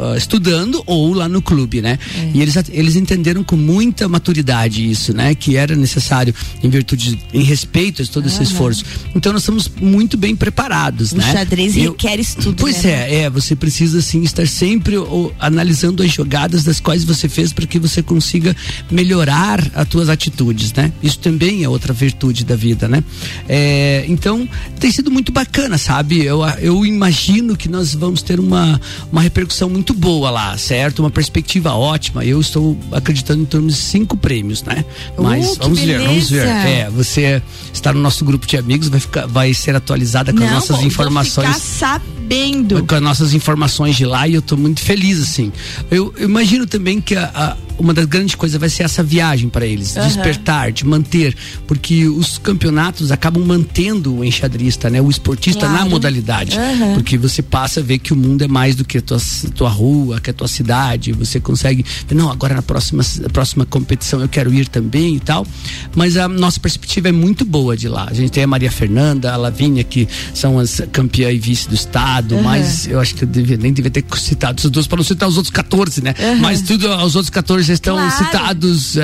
ah, 0.01 0.17
estudando 0.17 0.83
ou 0.87 1.13
lá 1.13 1.29
no 1.29 1.43
clube, 1.43 1.83
né? 1.83 1.99
E 2.33 2.41
eles, 2.41 2.57
eles 2.71 2.97
entenderam 2.97 3.45
com 3.45 3.55
muita 3.55 4.09
maturidade 4.09 4.91
isso, 4.91 5.13
né? 5.13 5.35
Que 5.35 5.57
era 5.57 5.77
necessário 5.77 6.35
em 6.63 6.71
virtude, 6.71 7.19
em 7.35 7.43
respeito 7.47 8.03
a 8.03 8.07
todo 8.07 8.27
esse 8.27 8.37
Aham. 8.37 8.45
esforço. 8.45 8.85
Então 9.15 9.33
nós 9.33 9.43
estamos 9.43 9.71
muito 9.81 10.17
bem 10.17 10.35
preparados, 10.37 11.13
O 11.13 11.17
né? 11.17 11.33
xadrez 11.33 11.77
Eu- 11.77 11.93
requer 11.93 12.19
estudo. 12.21 12.57
Pois 12.59 12.83
né? 12.85 12.91
é, 13.11 13.15
é, 13.23 13.31
você 13.31 13.55
precisa 13.57 13.99
assim 13.99 14.23
estar 14.23 14.47
sempre 14.47 14.97
ó, 14.99 15.31
analisando 15.39 16.03
as 16.03 16.11
jogadas 16.13 16.65
das 16.65 16.81
quais 16.81 17.05
você 17.05 17.29
fez 17.29 17.53
para 17.53 17.67
que 17.67 17.79
você 17.79 18.03
consiga 18.03 18.55
melhorar 18.91 19.61
as 19.75 19.89
tuas 19.89 20.09
atitudes, 20.09 20.73
né? 20.73 20.93
Isso 21.03 21.19
também 21.19 21.63
é 21.65 21.69
outra 21.69 21.93
virtude 21.93 22.45
da 22.45 22.57
vida, 22.57 22.89
né? 22.89 23.03
É, 23.49 24.05
então 24.09 24.49
tem 24.81 24.91
sido 24.91 25.11
muito 25.11 25.31
bacana, 25.33 25.79
sabe? 25.79 26.25
Eu, 26.25 26.41
eu 26.61 26.85
imagino 26.85 27.57
que 27.57 27.69
nós 27.69 27.95
vamos 27.95 28.23
ter 28.23 28.41
uma, 28.41 28.81
uma 29.13 29.21
repercussão 29.23 29.69
muito 29.69 29.93
boa 29.95 30.31
lá, 30.31 30.57
certo? 30.59 31.01
Uma 31.01 31.11
perspectiva 31.11 31.73
ótima. 31.75 32.25
Eu 32.25 32.41
estou 32.41 32.77
acreditando 32.93 33.43
em 33.43 33.47
torno 33.47 33.69
de 33.69 33.75
cinco 33.77 34.17
prêmios, 34.17 34.63
né? 34.63 34.85
Mas 35.19 35.47
Uh, 35.47 35.57
vamos 35.61 35.79
ver, 35.81 35.99
vamos 36.01 36.31
ver. 36.31 36.41
beleza. 36.47 36.69
É, 36.69 36.91
você 36.91 37.36
está 37.73 37.93
no 37.93 38.01
nosso 38.01 38.25
grupo 38.25 38.47
de 38.47 38.57
amigos, 38.57 38.89
vai 38.89 39.01
ficar, 39.01 39.27
vai 39.27 39.53
ser 39.55 39.75
atualizada 39.77 40.33
com 40.33 40.39
as 40.41 40.45
Não, 40.47 40.55
nossas 40.55 40.77
vou- 40.77 40.87
informações 40.87 41.49
ficar 41.57 41.61
sabendo. 42.01 42.85
com 42.85 42.95
as 42.95 43.03
nossas 43.03 43.35
informações 43.35 43.97
de 43.97 44.05
lá 44.05 44.27
e 44.27 44.35
eu 44.35 44.43
tô 44.43 44.57
muito 44.57 44.81
feliz 44.81 45.21
assim. 45.23 45.53
Eu, 45.91 46.13
eu 46.17 46.29
imagino 46.29 46.67
também 46.67 47.01
que 47.01 47.15
a- 47.17 47.31
a- 47.35 47.57
uma 47.79 47.93
das 47.95 48.05
grandes 48.07 48.35
coisas 48.35 48.59
vai 48.59 48.69
ser 48.69 48.83
essa 48.85 49.03
viagem 49.03 49.49
para 49.49 49.67
eles, 49.67 49.97
Aham. 49.97 50.07
despertar, 50.07 50.73
de 50.73 50.85
manter, 50.87 51.37
porque 51.67 52.07
os 52.07 52.39
campeonatos 52.39 53.11
acabam 53.13 53.45
mantendo 53.45 54.17
o 54.17 54.25
enxadrista, 54.25 54.89
né, 54.91 55.01
o 55.01 55.11
esportista 55.11 55.67
na 55.69 55.77
Claro. 55.77 55.91
modalidade, 55.91 56.57
Aham. 56.59 56.95
porque 56.95 57.19
você 57.19 57.43
passa 57.43 57.81
a 57.81 57.83
ver 57.83 57.99
que 57.99 58.13
o 58.13 58.17
mundo 58.17 58.43
é 58.43 58.49
mais 58.49 58.75
do 58.77 58.85
que 58.85 58.99
a 58.99 59.03
tua, 59.03 59.19
tua 59.55 59.69
rua, 59.69 60.21
que 60.21 60.31
a 60.31 60.33
tua 60.33 60.49
cidade, 60.49 61.13
você 61.13 61.39
consegue, 61.41 61.85
não, 62.11 62.31
agora 62.31 62.55
na 62.55 62.63
próxima 62.63 63.03
na 63.21 63.29
próxima 63.29 63.67
competição 63.67 64.21
eu 64.21 64.29
quero 64.29 64.53
ir 64.53 64.69
também 64.69 65.17
e 65.17 65.21
tal. 65.21 65.47
Mas 65.95 66.17
a 66.17 66.29
nossa 66.29 66.59
perspectiva 66.61 67.09
é 67.09 67.13
muito 67.13 67.45
boa 67.45 67.77
de 67.77 67.89
lá. 67.89 68.07
A 68.11 68.15
gente 68.15 68.31
tem 68.31 68.43
a 68.45 68.47
Maria 68.47 68.71
Fernanda, 68.71 69.33
a 69.33 69.37
Lavínia 69.37 69.85
que 69.85 70.09
são 70.35 70.59
as 70.59 70.81
campeã 70.93 71.31
e 71.31 71.39
vice 71.39 71.69
do 71.69 71.75
estado, 71.75 72.35
Aham. 72.35 72.43
mas 72.43 72.87
eu 72.87 72.99
acho 73.01 73.15
que 73.15 73.25
eu 73.25 73.29
devia, 73.29 73.57
nem 73.57 73.73
devia 73.73 73.91
ter 73.91 74.05
citado 74.17 74.59
essas 74.61 74.71
duas 74.71 74.87
para 74.87 74.97
não 74.97 75.05
citar 75.05 75.29
os 75.29 75.37
outros 75.37 75.53
14, 75.53 76.03
né? 76.03 76.15
Mas 76.41 76.63
tudo, 76.63 76.89
os 76.89 77.15
outros 77.17 77.31
14 77.31 77.66
já 77.67 77.75
estão 77.75 77.97
Claro. 77.97 78.25
citados, 78.25 78.97
é, 78.97 79.03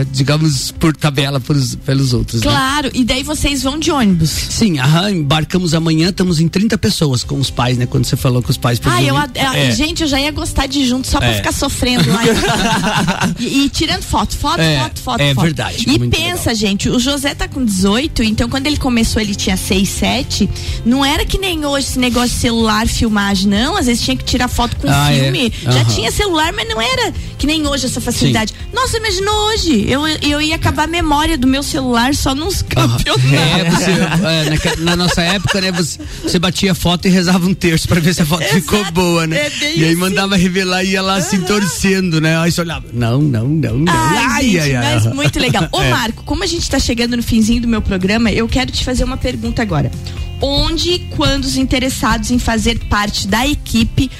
é, 0.00 0.06
digamos, 0.12 0.70
por 0.72 0.94
tabela 0.96 1.38
pelos, 1.40 1.74
pelos 1.76 2.12
outros. 2.12 2.40
né? 2.42 2.46
Claro, 2.50 2.90
e 2.94 3.04
daí 3.04 3.22
vocês 3.22 3.62
vão 3.62 3.78
de 3.78 3.90
ônibus. 3.90 4.30
Sim, 4.30 4.78
aham, 4.78 5.10
embarcamos 5.10 5.74
amanhã, 5.74 6.08
estamos 6.08 6.40
em 6.40 6.48
30 6.48 6.76
pessoas 6.78 7.22
com 7.24 7.38
os 7.38 7.50
pais, 7.50 7.76
né? 7.78 7.86
Quando 7.86 8.04
você 8.04 8.16
falou 8.16 8.42
com 8.42 8.50
os 8.50 8.56
pais 8.56 8.80
Ah, 8.84 9.02
eu, 9.02 9.16
ah, 9.16 9.28
É. 9.34 9.70
gente, 9.74 10.02
eu 10.02 10.08
já 10.08 10.20
ia 10.20 10.30
gostar 10.30 10.66
de 10.66 10.80
ir 10.80 10.86
junto 10.86 11.06
só 11.08 11.18
pra 11.18 11.28
É. 11.28 11.34
ficar 11.34 11.52
sofrendo 11.52 12.08
lá. 12.10 12.22
e, 13.38 13.64
e 13.64 13.68
tirando 13.68 14.02
foto, 14.02 14.36
foto, 14.36 14.60
É, 14.60 14.78
foto, 14.80 15.00
foto, 15.00 15.20
é 15.20 15.34
foto. 15.34 15.44
verdade, 15.44 15.84
E 15.88 15.98
pensa, 16.08 16.54
gente, 16.54 16.88
o 16.88 16.98
José 16.98 17.34
tá 17.34 17.48
com 17.48 17.64
18, 17.64 18.22
então 18.22 18.48
quando 18.48 18.66
ele 18.66 18.76
começou 18.76 19.20
ele 19.20 19.34
tinha 19.34 19.56
6, 19.56 19.88
7. 19.88 20.48
Não 20.84 21.04
era 21.04 21.24
que 21.24 21.38
nem 21.38 21.64
hoje 21.64 21.88
esse 21.88 21.98
negócio 21.98 22.30
de 22.30 22.40
celular, 22.40 22.86
filmagem, 22.86 23.48
não. 23.48 23.76
Às 23.76 23.86
vezes 23.86 24.02
tinha 24.02 24.16
que 24.16 24.24
tirar 24.24 24.48
foto 24.48 24.76
com 24.76 24.88
Ah, 24.90 25.12
é. 25.12 25.24
filme. 25.24 25.52
Já 25.62 25.70
Aham. 25.70 25.84
tinha 25.84 26.10
celular, 26.12 26.52
mas 26.52 26.68
não 26.68 26.80
era 26.80 27.12
que 27.38 27.46
nem 27.46 27.66
hoje 27.66 27.73
essa 27.82 28.00
facilidade. 28.00 28.54
Nossa, 28.72 28.98
imaginou 28.98 29.34
hoje? 29.48 29.86
Eu, 29.90 30.06
eu 30.06 30.40
ia 30.40 30.54
acabar 30.56 30.84
a 30.84 30.86
memória 30.86 31.36
do 31.36 31.46
meu 31.46 31.62
celular 31.62 32.14
só 32.14 32.34
nos 32.34 32.62
campeonatos. 32.62 33.32
É, 33.32 33.70
você, 33.70 33.90
é, 34.26 34.50
naque- 34.50 34.80
na, 34.80 34.94
nossa 34.96 35.22
época, 35.22 35.60
né, 35.60 35.72
você, 35.72 35.98
você 36.22 36.38
batia 36.38 36.72
a 36.72 36.74
foto 36.74 37.06
e 37.08 37.10
rezava 37.10 37.46
um 37.46 37.54
terço 37.54 37.88
pra 37.88 37.98
ver 38.00 38.14
se 38.14 38.22
a 38.22 38.26
foto 38.26 38.44
ficou 38.44 38.84
boa, 38.92 39.26
né? 39.26 39.36
é 39.38 39.50
e 39.76 39.84
aí 39.84 39.90
assim. 39.90 39.94
mandava 39.96 40.36
revelar 40.36 40.84
e 40.84 40.90
ia 40.90 41.02
lá 41.02 41.14
assim 41.16 41.40
torcendo, 41.40 42.20
né? 42.20 42.38
Aí 42.38 42.52
você 42.52 42.60
olhava, 42.60 42.86
não, 42.92 43.20
não, 43.20 43.48
não, 43.48 43.78
não. 43.78 43.92
Ai, 43.92 44.50
gente, 44.50 44.72
mas 44.74 45.06
muito 45.06 45.38
legal. 45.40 45.68
Ô, 45.72 45.80
É. 45.80 45.90
Marco, 45.90 46.22
como 46.24 46.42
a 46.44 46.46
gente 46.46 46.68
tá 46.68 46.78
chegando 46.78 47.16
no 47.16 47.22
finzinho 47.22 47.62
do 47.62 47.68
meu 47.68 47.80
programa, 47.82 48.30
eu 48.30 48.46
quero 48.46 48.70
te 48.70 48.84
fazer 48.84 49.04
uma 49.04 49.16
pergunta 49.16 49.62
agora. 49.62 49.90
Onde 50.40 50.90
e 50.90 50.98
quando 51.16 51.44
os 51.44 51.56
interessados 51.56 52.30
em 52.30 52.38
fazer 52.38 52.78
parte 52.88 53.26
da 53.26 53.46
equipe, 53.46 54.10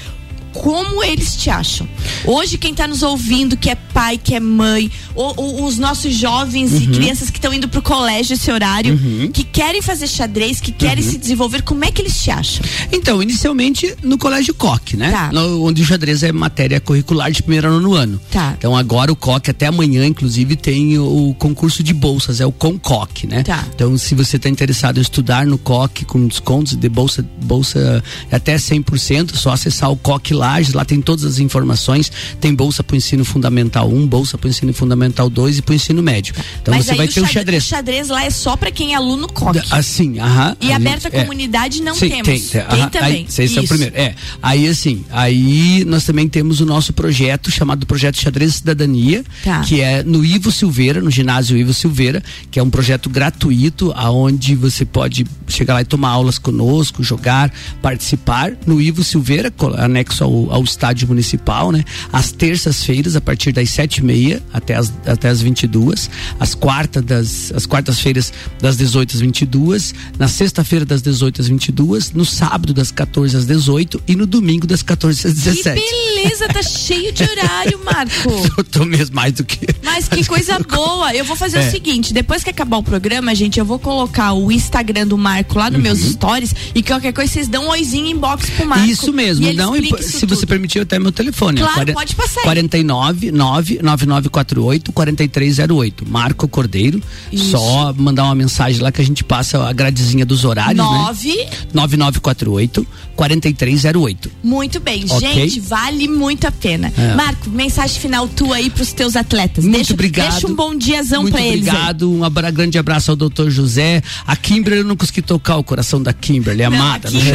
como 0.55 1.03
eles 1.03 1.35
te 1.35 1.49
acham? 1.49 1.87
Hoje, 2.25 2.57
quem 2.57 2.73
tá 2.73 2.87
nos 2.87 3.01
ouvindo, 3.03 3.55
que 3.57 3.69
é 3.69 3.75
pai, 3.75 4.17
que 4.17 4.33
é 4.35 4.39
mãe, 4.39 4.91
ou, 5.13 5.33
ou 5.37 5.65
os 5.65 5.77
nossos 5.77 6.13
jovens 6.13 6.71
e 6.73 6.85
Uhum. 6.87 6.91
crianças 6.93 7.29
que 7.29 7.37
estão 7.37 7.53
indo 7.53 7.67
pro 7.67 7.81
colégio 7.81 8.33
esse 8.33 8.51
horário, 8.51 8.93
Uhum. 8.93 9.31
que 9.31 9.43
querem 9.43 9.81
fazer 9.81 10.07
xadrez, 10.07 10.59
que 10.61 10.71
querem 10.71 11.03
Uhum. 11.03 11.11
se 11.11 11.17
desenvolver, 11.17 11.61
como 11.63 11.83
é 11.83 11.91
que 11.91 12.01
eles 12.01 12.21
te 12.21 12.29
acham? 12.31 12.63
Então, 12.91 13.21
inicialmente 13.21 13.95
no 14.03 14.17
Colégio 14.17 14.53
Coque, 14.53 14.84
né? 14.95 15.11
Tá. 15.11 15.31
No- 15.31 15.63
onde 15.65 15.81
o 15.81 15.85
xadrez 15.85 16.21
é 16.23 16.31
matéria 16.31 16.79
curricular 16.79 17.31
de 17.31 17.41
primeiro 17.41 17.67
ano 17.69 17.79
no 17.81 17.93
ano. 17.93 18.19
Tá. 18.31 18.53
Então 18.57 18.75
agora 18.75 19.11
o 19.11 19.15
Coque, 19.15 19.49
até 19.51 19.67
amanhã, 19.67 20.05
inclusive, 20.05 20.55
tem 20.55 20.97
o, 20.97 21.29
o 21.29 21.33
concurso 21.35 21.81
de 21.81 21.93
bolsas, 21.93 22.41
é 22.41 22.45
o 22.45 22.51
Concoque, 22.51 23.25
né? 23.27 23.43
Tá. 23.43 23.65
Então, 23.73 23.97
se 23.97 24.13
você 24.13 24.35
está 24.37 24.49
interessado 24.49 24.97
em 24.97 25.01
estudar 25.01 25.45
no 25.45 25.57
Coque 25.57 26.03
com 26.05 26.27
descontos 26.27 26.75
de 26.75 26.89
bolsa, 26.89 27.25
bolsa 27.41 28.03
até 28.31 28.55
100%, 28.55 29.35
só 29.35 29.51
acessar 29.51 29.91
o 29.91 29.95
Coque 29.95 30.33
Lages, 30.33 30.73
lá 30.73 30.83
tem 30.83 31.01
todas 31.01 31.23
as 31.23 31.39
informações. 31.39 32.11
Tem 32.41 32.53
bolsa 32.53 32.83
para 32.83 32.93
o 32.93 32.97
ensino 32.97 33.23
fundamental 33.23 33.89
1, 33.89 34.07
bolsa 34.07 34.37
para 34.37 34.47
o 34.47 34.49
ensino 34.49 34.73
fundamental 34.73 35.29
2 35.29 35.59
e 35.59 35.61
para 35.61 35.71
o 35.73 35.75
ensino 35.75 36.01
médio. 36.03 36.35
Então 36.61 36.73
Mas 36.73 36.85
você 36.85 36.95
vai 36.95 37.05
o 37.07 37.11
ter 37.13 37.21
o 37.21 37.27
xadrez, 37.27 37.63
o 37.63 37.67
xadrez 37.67 38.09
lá 38.09 38.23
é 38.25 38.29
só 38.29 38.55
pra 38.57 38.71
quem 38.71 38.93
é 38.93 38.95
aluno 38.95 39.27
COC. 39.27 39.61
Assim, 39.71 40.19
aham. 40.19 40.55
E 40.59 40.71
a 40.71 40.75
aberta 40.75 41.09
gente- 41.09 41.15
é. 41.17 41.21
comunidade 41.23 41.81
não 41.81 41.95
Sim, 41.95 42.09
temos. 42.09 42.25
Tem, 42.25 42.39
tem, 42.41 42.61
aham. 42.61 42.89
também. 42.89 43.05
Aí, 43.15 43.25
vocês 43.29 43.51
são 43.51 43.61
o 43.61 43.63
Isso. 43.63 43.73
primeiro. 43.73 43.95
É. 43.97 44.15
Aí, 44.41 44.67
assim, 44.77 45.03
aí 45.09 45.83
nós 45.85 46.03
também 46.05 46.27
temos 46.27 46.59
o 46.61 46.65
nosso 46.65 46.93
projeto 46.93 47.49
chamado 47.49 47.85
Projeto 47.85 48.17
Xadrez 48.19 48.51
e 48.51 48.57
Cidadania, 48.57 49.23
Tá. 49.43 49.61
que 49.61 49.81
é 49.81 50.03
no 50.03 50.23
Ivo 50.23 50.51
Silveira, 50.51 51.01
no 51.01 51.09
ginásio 51.11 51.57
Ivo 51.57 51.73
Silveira, 51.73 52.21
que 52.51 52.59
é 52.59 52.63
um 52.63 52.69
projeto 52.69 53.09
gratuito, 53.09 53.91
aonde 53.95 54.55
você 54.55 54.85
pode 54.85 55.25
chegar 55.47 55.73
lá 55.75 55.81
e 55.81 55.85
tomar 55.85 56.09
aulas 56.09 56.37
conosco, 56.37 57.03
jogar, 57.03 57.51
participar 57.81 58.53
no 58.65 58.81
Ivo 58.81 59.03
Silveira, 59.03 59.53
anexo 59.77 60.23
ao, 60.23 60.51
ao 60.51 60.63
estádio 60.63 61.07
municipal, 61.07 61.71
né? 61.71 61.83
Às 62.11 62.31
terças-feiras, 62.31 63.15
a 63.15 63.21
partir 63.21 63.51
das 63.51 63.69
sete 63.69 63.97
e 63.97 64.03
meia 64.03 64.41
até 64.53 64.75
as, 64.75 64.91
até 65.05 65.29
as 65.29 65.41
22 65.41 66.09
às 66.39 66.55
quartas 66.55 67.03
das 67.03 67.51
as 67.53 67.65
quartas-feiras 67.65 68.33
das 68.59 68.75
18 68.77 69.15
às 69.15 69.21
22 69.21 69.93
na 70.17 70.27
sexta-feira 70.27 70.85
das 70.85 71.01
18 71.01 71.41
às 71.41 71.47
22 71.47 72.11
no 72.11 72.25
sábado 72.25 72.73
das 72.73 72.91
14 72.91 73.37
às 73.37 73.45
18 73.45 74.01
e 74.07 74.15
no 74.15 74.25
domingo 74.25 74.64
das 74.65 74.81
14 74.81 75.27
às 75.27 75.33
Que 75.33 75.39
17 75.39 75.81
beleza, 75.81 76.47
tá 76.47 76.61
cheio 76.63 77.11
de 77.11 77.23
horário, 77.23 77.79
Marco. 77.83 78.29
eu 78.57 78.63
tô 78.63 78.85
mesmo 78.85 79.15
mais 79.15 79.33
do 79.33 79.43
que 79.43 79.65
Mas 79.83 80.07
que 80.07 80.23
coisa 80.25 80.57
boa. 80.59 81.13
Eu 81.13 81.23
vou 81.25 81.35
fazer 81.35 81.57
É. 81.59 81.67
o 81.67 81.71
seguinte: 81.71 82.13
depois 82.13 82.43
que 82.43 82.49
acabar 82.49 82.77
o 82.77 82.83
programa, 82.83 83.33
gente, 83.35 83.59
eu 83.59 83.65
vou 83.65 83.79
colocar 83.79 84.33
o 84.33 84.51
Instagram 84.51 85.07
do 85.07 85.17
Marco 85.17 85.57
lá 85.57 85.69
nos 85.69 85.81
meus 85.81 86.01
Uhum. 86.01 86.11
stories 86.11 86.55
e 86.73 86.81
qualquer 86.83 87.13
coisa 87.13 87.31
vocês 87.31 87.47
dão 87.47 87.65
um 87.65 87.69
oizinho 87.69 88.07
inbox 88.07 88.49
pro 88.51 88.65
Marco. 88.67 88.85
Isso 88.85 89.11
mesmo, 89.13 89.51
não 89.53 89.75
isso 89.75 89.97
se 90.03 90.25
você 90.25 90.35
tudo. 90.41 90.47
permitir, 90.47 90.79
até 90.79 90.97
meu 90.99 91.11
telefone. 91.11 91.59
Claro, 91.59 91.73
quaren- 91.75 91.93
pode 91.93 92.15
passar 92.15 92.39
aí. 92.41 92.45
49 92.45 93.31
99948 93.31 94.91
4308. 94.91 96.05
Marco 96.07 96.47
Cordeiro. 96.47 97.01
Isso. 97.31 97.51
Só 97.51 97.93
mandar 97.97 98.23
uma 98.25 98.35
mensagem 98.35 98.81
lá 98.81 98.91
que 98.91 99.01
a 99.01 99.05
gente 99.05 99.23
passa 99.23 99.63
a 99.67 99.73
gradezinha 99.73 100.25
dos 100.25 100.43
horários, 100.45 100.77
né? 100.77 100.83
Nove. 100.83 101.47
9948 101.73 102.85
4308. 103.15 104.31
Muito 104.43 104.54
bem, 104.79 105.05
Ok. 105.09 105.33
gente, 105.33 105.59
vale 105.59 106.07
muito 106.07 106.45
a 106.47 106.51
pena. 106.51 106.91
É. 106.97 107.15
Marco, 107.15 107.49
mensagem 107.49 107.99
final 107.99 108.27
tua 108.27 108.57
aí 108.57 108.69
pros 108.69 108.93
teus 108.93 109.15
atletas. 109.15 109.63
Muito 109.63 109.77
deixa, 109.77 109.93
obrigado. 109.93 110.31
Deixa 110.31 110.47
um 110.47 110.55
bom 110.55 110.75
diazão 110.75 111.21
Muito 111.23 111.33
pra 111.33 111.41
eles. 111.41 111.67
aí. 111.67 111.73
obrigado, 111.73 112.11
um 112.11 112.23
abra- 112.23 112.51
grande 112.51 112.77
abraço 112.77 113.11
ao 113.11 113.17
doutor 113.17 113.49
José. 113.49 114.01
A 114.25 114.35
Kimberly, 114.35 114.81
eu 114.81 114.85
não 114.85 114.95
consegui 114.95 115.21
tocar 115.21 115.57
o 115.57 115.63
coração 115.63 116.01
da 116.01 116.13
Kimberly, 116.13 116.63
Não, 116.63 116.67
amada. 116.73 117.09
no 117.09 117.19
não. 117.19 117.25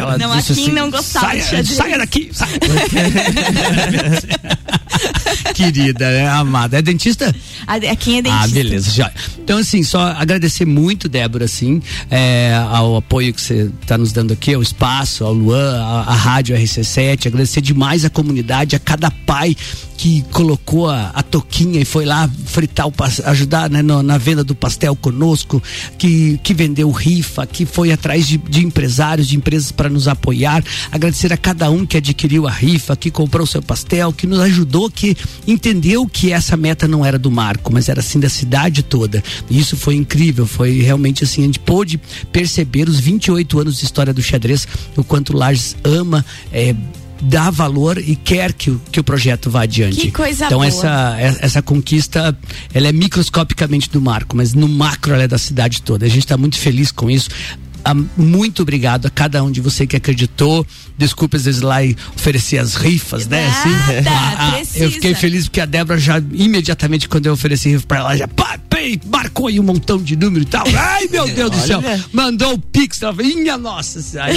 Ela 0.00 0.18
Não, 0.18 0.36
disse 0.36 0.52
aqui 0.52 0.62
assim, 0.62 0.72
não 0.72 0.90
gostava 0.90 1.26
saia, 1.26 1.40
de 1.40 1.46
xadrez." 1.48 1.76
Saia 1.76 1.98
daqui, 1.98 2.30
saia. 2.32 2.58
Querida, 5.54 6.10
né, 6.10 6.28
amada. 6.28 6.78
É 6.78 6.82
dentista? 6.82 7.34
Quem 7.98 8.18
é 8.18 8.22
dentista. 8.22 8.44
Ah, 8.44 8.48
beleza, 8.48 8.90
já. 8.90 9.12
Então, 9.38 9.58
assim, 9.58 9.82
só 9.82 10.00
agradecer 10.00 10.64
muito, 10.64 11.08
Débora, 11.08 11.44
assim, 11.46 11.80
é, 12.10 12.54
ao 12.70 12.96
apoio 12.96 13.32
que 13.32 13.40
você 13.40 13.70
está 13.82 13.96
nos 13.98 14.12
dando 14.12 14.32
aqui, 14.32 14.54
ao 14.54 14.62
espaço, 14.62 15.24
ao 15.24 15.32
Luan, 15.32 15.80
a, 15.82 16.00
a 16.02 16.14
Rádio 16.14 16.56
RC7, 16.56 17.26
agradecer 17.26 17.60
demais 17.60 18.04
a 18.04 18.10
comunidade, 18.10 18.76
a 18.76 18.78
cada 18.78 19.10
pai 19.10 19.56
que 19.96 20.22
colocou 20.30 20.88
a, 20.88 21.08
a 21.12 21.24
toquinha 21.24 21.80
e 21.80 21.84
foi 21.84 22.04
lá 22.04 22.30
fritar 22.46 22.86
o 22.86 22.92
ajudar 23.24 23.68
né, 23.68 23.82
no- 23.82 24.00
na 24.00 24.16
venda 24.16 24.44
do 24.44 24.54
pastel 24.54 24.94
conosco, 24.94 25.60
que, 25.98 26.38
que 26.44 26.54
vendeu 26.54 26.88
rifa, 26.92 27.44
que 27.44 27.66
foi 27.66 27.90
atrás 27.90 28.28
de, 28.28 28.38
de 28.38 28.64
empresários, 28.64 29.26
de 29.26 29.36
empresas 29.36 29.72
para 29.72 29.88
nos 29.88 30.06
apoiar. 30.06 30.62
Agradecer 30.92 31.32
a 31.32 31.36
cada 31.36 31.68
um 31.68 31.84
que 31.84 31.96
adquiriu 31.96 32.46
a 32.46 32.50
rifa, 32.50 32.94
que 32.96 33.10
comprou 33.10 33.42
o 33.42 33.46
seu 33.46 33.60
pastel, 33.60 34.12
que 34.12 34.24
nos 34.24 34.38
ajudou, 34.38 34.77
que 34.90 35.16
entendeu 35.46 36.06
que 36.06 36.30
essa 36.32 36.56
meta 36.56 36.86
não 36.86 37.04
era 37.04 37.18
do 37.18 37.30
Marco, 37.30 37.72
mas 37.72 37.88
era 37.88 38.00
assim 38.00 38.20
da 38.20 38.28
cidade 38.28 38.82
toda. 38.82 39.24
E 39.48 39.58
isso 39.58 39.76
foi 39.76 39.94
incrível, 39.96 40.46
foi 40.46 40.80
realmente 40.80 41.24
assim, 41.24 41.42
a 41.42 41.46
gente 41.46 41.58
pôde 41.58 41.98
perceber 42.30 42.88
os 42.88 43.00
28 43.00 43.58
anos 43.60 43.78
de 43.78 43.84
história 43.86 44.12
do 44.12 44.22
xadrez, 44.22 44.68
o 44.96 45.02
quanto 45.02 45.32
o 45.32 45.36
Lages 45.36 45.74
ama. 45.82 46.24
eh, 46.52 46.74
dá 47.20 47.50
valor 47.50 47.98
e 47.98 48.14
quer 48.14 48.52
que, 48.52 48.70
o- 48.70 48.80
que 48.92 49.00
o 49.00 49.02
projeto 49.02 49.50
vá 49.50 49.62
adiante. 49.62 50.02
Que 50.02 50.12
coisa 50.12 50.46
então 50.46 50.58
boa. 50.58 50.68
essa 50.68 51.16
essa 51.18 51.38
essa 51.46 51.62
conquista 51.62 52.38
ela 52.72 52.86
é 52.86 52.92
microscopicamente 52.92 53.90
do 53.90 54.00
Marco, 54.00 54.36
mas 54.36 54.54
no 54.54 54.68
macro 54.68 55.12
ela 55.14 55.24
é 55.24 55.26
da 55.26 55.36
cidade 55.36 55.82
toda. 55.82 56.06
A 56.06 56.08
gente 56.08 56.20
está 56.20 56.36
muito 56.36 56.56
feliz 56.56 56.92
com 56.92 57.10
isso. 57.10 57.28
Ah, 57.84 57.94
muito 58.16 58.62
obrigado 58.62 59.06
a 59.06 59.10
cada 59.10 59.42
um 59.42 59.50
de 59.50 59.60
você 59.60 59.86
que 59.86 59.96
acreditou. 59.96 60.66
Desculpe 60.96 61.36
às 61.36 61.44
vezes 61.44 61.60
lá 61.60 61.82
e 61.84 61.96
oferecer 62.16 62.58
as 62.58 62.74
rifas, 62.74 63.26
né? 63.26 63.46
Assim, 63.46 63.70
Nada, 64.02 64.10
Ah, 64.10 64.34
ah, 64.38 64.52
precisa. 64.56 64.84
eu 64.84 64.90
fiquei 64.90 65.14
feliz 65.14 65.44
porque 65.46 65.60
a 65.60 65.66
Débora 65.66 65.98
já 65.98 66.18
imediatamente 66.32 67.08
quando 67.08 67.26
eu 67.26 67.32
ofereci 67.32 67.70
rifa 67.70 67.86
para 67.86 67.98
ela 67.98 68.16
já 68.16 68.26
pá, 68.28 68.58
pei, 68.78 69.00
marcou 69.06 69.46
aí 69.48 69.58
um 69.60 69.62
montão 69.62 69.98
de 69.98 70.16
número 70.16 70.42
e 70.42 70.46
tal. 70.46 70.64
Ai 70.76 71.08
meu 71.10 71.26
Deus 71.28 71.50
do 71.50 71.58
céu, 71.60 71.82
mandou 72.12 72.54
o 72.54 72.58
pix, 72.58 73.02
ela 73.02 73.14
falou, 73.14 73.34
minha 73.36 73.56
nossa, 73.58 74.00
senhora." 74.00 74.32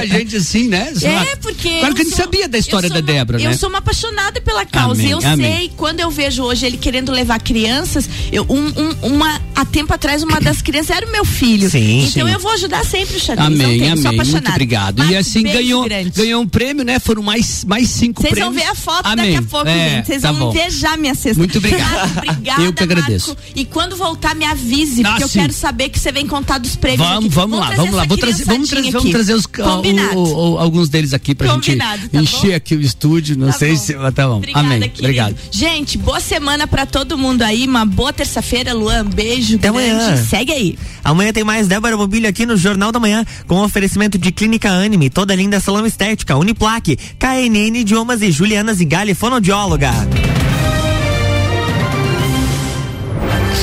a 0.00 0.06
gente 0.06 0.36
assim, 0.36 0.68
né? 0.68 0.92
É, 1.02 1.36
porque. 1.36 1.78
Claro 1.80 1.94
que 1.94 2.00
a 2.02 2.04
eu 2.04 2.08
gente 2.08 2.16
sabia 2.16 2.48
da 2.48 2.58
história 2.58 2.86
eu 2.88 2.92
da 2.94 3.00
Débora, 3.00 3.40
Eu 3.40 3.50
né? 3.50 3.56
sou 3.56 3.68
uma 3.68 3.78
apaixonada 3.78 4.40
pela 4.40 4.64
causa. 4.64 5.00
Amém, 5.00 5.10
eu 5.12 5.18
amém. 5.24 5.56
sei, 5.58 5.72
quando 5.76 6.00
eu 6.00 6.10
vejo 6.10 6.42
hoje 6.42 6.66
ele 6.66 6.76
querendo 6.76 7.12
levar 7.12 7.40
crianças, 7.40 8.08
eu, 8.32 8.44
um, 8.48 8.66
um- 8.66 9.14
uma, 9.14 9.40
há 9.54 9.64
tempo 9.64 9.92
atrás, 9.92 10.22
uma 10.22 10.40
das 10.40 10.60
crianças 10.62 10.96
era 10.96 11.06
o 11.06 11.12
meu 11.12 11.24
filho. 11.24 11.68
Sim, 11.70 12.06
então 12.06 12.26
sim. 12.26 12.32
eu 12.32 12.40
vou 12.40 12.52
ajudar 12.52 12.84
sempre 12.84 13.16
o 13.16 13.20
xadrez. 13.20 13.46
Amém, 13.46 13.78
tem, 13.78 13.96
sou 13.96 14.08
amém. 14.10 14.20
Muito 14.26 14.48
obrigado. 14.48 14.98
e 14.98 15.02
Marco, 15.02 15.18
assim 15.18 15.42
ganhou, 15.42 15.84
grande. 15.84 16.10
ganhou 16.10 16.42
um 16.42 16.48
prêmio, 16.48 16.84
né? 16.84 16.98
Foram 16.98 17.22
mais, 17.22 17.64
mais 17.64 17.88
cinco 17.90 18.20
Vocês 18.20 18.34
prêmios. 18.34 18.54
vão 18.54 18.64
ver 18.64 18.70
a 18.70 18.74
foto 18.74 19.06
amém. 19.06 19.32
daqui 19.32 19.46
a 19.46 19.48
pouco, 19.50 19.68
É, 19.68 19.88
gente. 19.90 20.06
Vocês 20.06 20.22
tá 20.22 20.32
vão 20.32 20.40
bom. 20.40 20.50
invejar 20.50 20.98
minha 20.98 21.14
cesta. 21.14 21.38
Muito 21.38 21.58
obrigado. 21.58 22.16
Obrigada, 22.18 22.62
Eu 22.62 22.72
que 22.72 22.82
agradeço. 22.82 22.95
Marco. 23.00 23.36
E 23.54 23.64
quando 23.64 23.96
voltar, 23.96 24.34
me 24.34 24.44
avise, 24.44 25.02
Ah, 25.04 25.10
porque 25.10 25.24
eu 25.24 25.28
sim. 25.28 25.40
quero 25.40 25.52
saber 25.52 25.88
que 25.88 25.98
você 25.98 26.10
vem 26.12 26.26
contar 26.26 26.58
dos 26.58 26.76
prêmios. 26.76 27.06
Vamos, 27.06 27.26
aqui. 27.26 27.34
vamos 27.34 27.58
lá, 27.58 27.70
vamos 27.74 27.94
lá. 27.94 28.04
Vou 28.04 28.16
trazer, 28.16 28.44
vamos 28.44 28.68
trazer, 28.68 28.90
vamos 28.90 29.10
trazer 29.10 29.34
os. 29.34 29.46
Combinado. 29.46 30.18
o- 30.18 30.22
o- 30.22 30.52
o- 30.54 30.58
alguns 30.58 30.88
deles 30.88 31.12
aqui 31.12 31.34
pra 31.34 31.48
Combinado, 31.52 32.02
gente 32.02 32.10
tá 32.10 32.20
encher 32.22 32.50
bom? 32.50 32.56
aqui 32.56 32.74
o 32.76 32.80
estúdio. 32.80 33.36
Não 33.38 33.48
Tá 33.48 33.52
sei 33.54 33.72
bom. 33.74 33.78
se. 33.78 33.94
Tá 34.12 34.28
bom. 34.28 34.36
Obrigada, 34.36 34.66
Amém. 34.66 34.80
querido. 34.80 34.98
Obrigado. 35.00 35.36
Gente, 35.50 35.98
boa 35.98 36.20
semana 36.20 36.66
pra 36.66 36.86
todo 36.86 37.16
mundo 37.18 37.42
aí. 37.42 37.66
Uma 37.66 37.84
boa 37.84 38.12
terça-feira, 38.12 38.72
Luan. 38.72 39.04
Beijo 39.04 39.56
Até 39.56 39.70
grande. 39.70 39.90
amanhã. 39.90 40.24
Segue 40.24 40.52
aí. 40.52 40.78
Amanhã 41.04 41.32
tem 41.32 41.44
mais 41.44 41.68
Débora 41.68 41.96
Mobílio 41.96 42.28
aqui 42.28 42.44
no 42.46 42.56
Jornal 42.56 42.90
da 42.92 42.98
Manhã, 43.00 43.24
com 43.46 43.56
oferecimento 43.62 44.18
de 44.18 44.32
Clínica 44.32 44.70
Anime, 44.70 45.08
toda 45.10 45.34
linda 45.34 45.60
salão 45.60 45.86
estética, 45.86 46.36
Uniplaque, 46.36 46.96
KNN 47.18 47.78
Idiomas 47.80 48.22
e 48.22 48.30
Juliana 48.32 48.74
Zingali, 48.74 49.14
fonoaudióloga. 49.14 49.90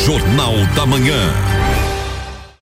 Jornal 0.06 0.66
da 0.76 0.86
Manhã. 0.86 1.63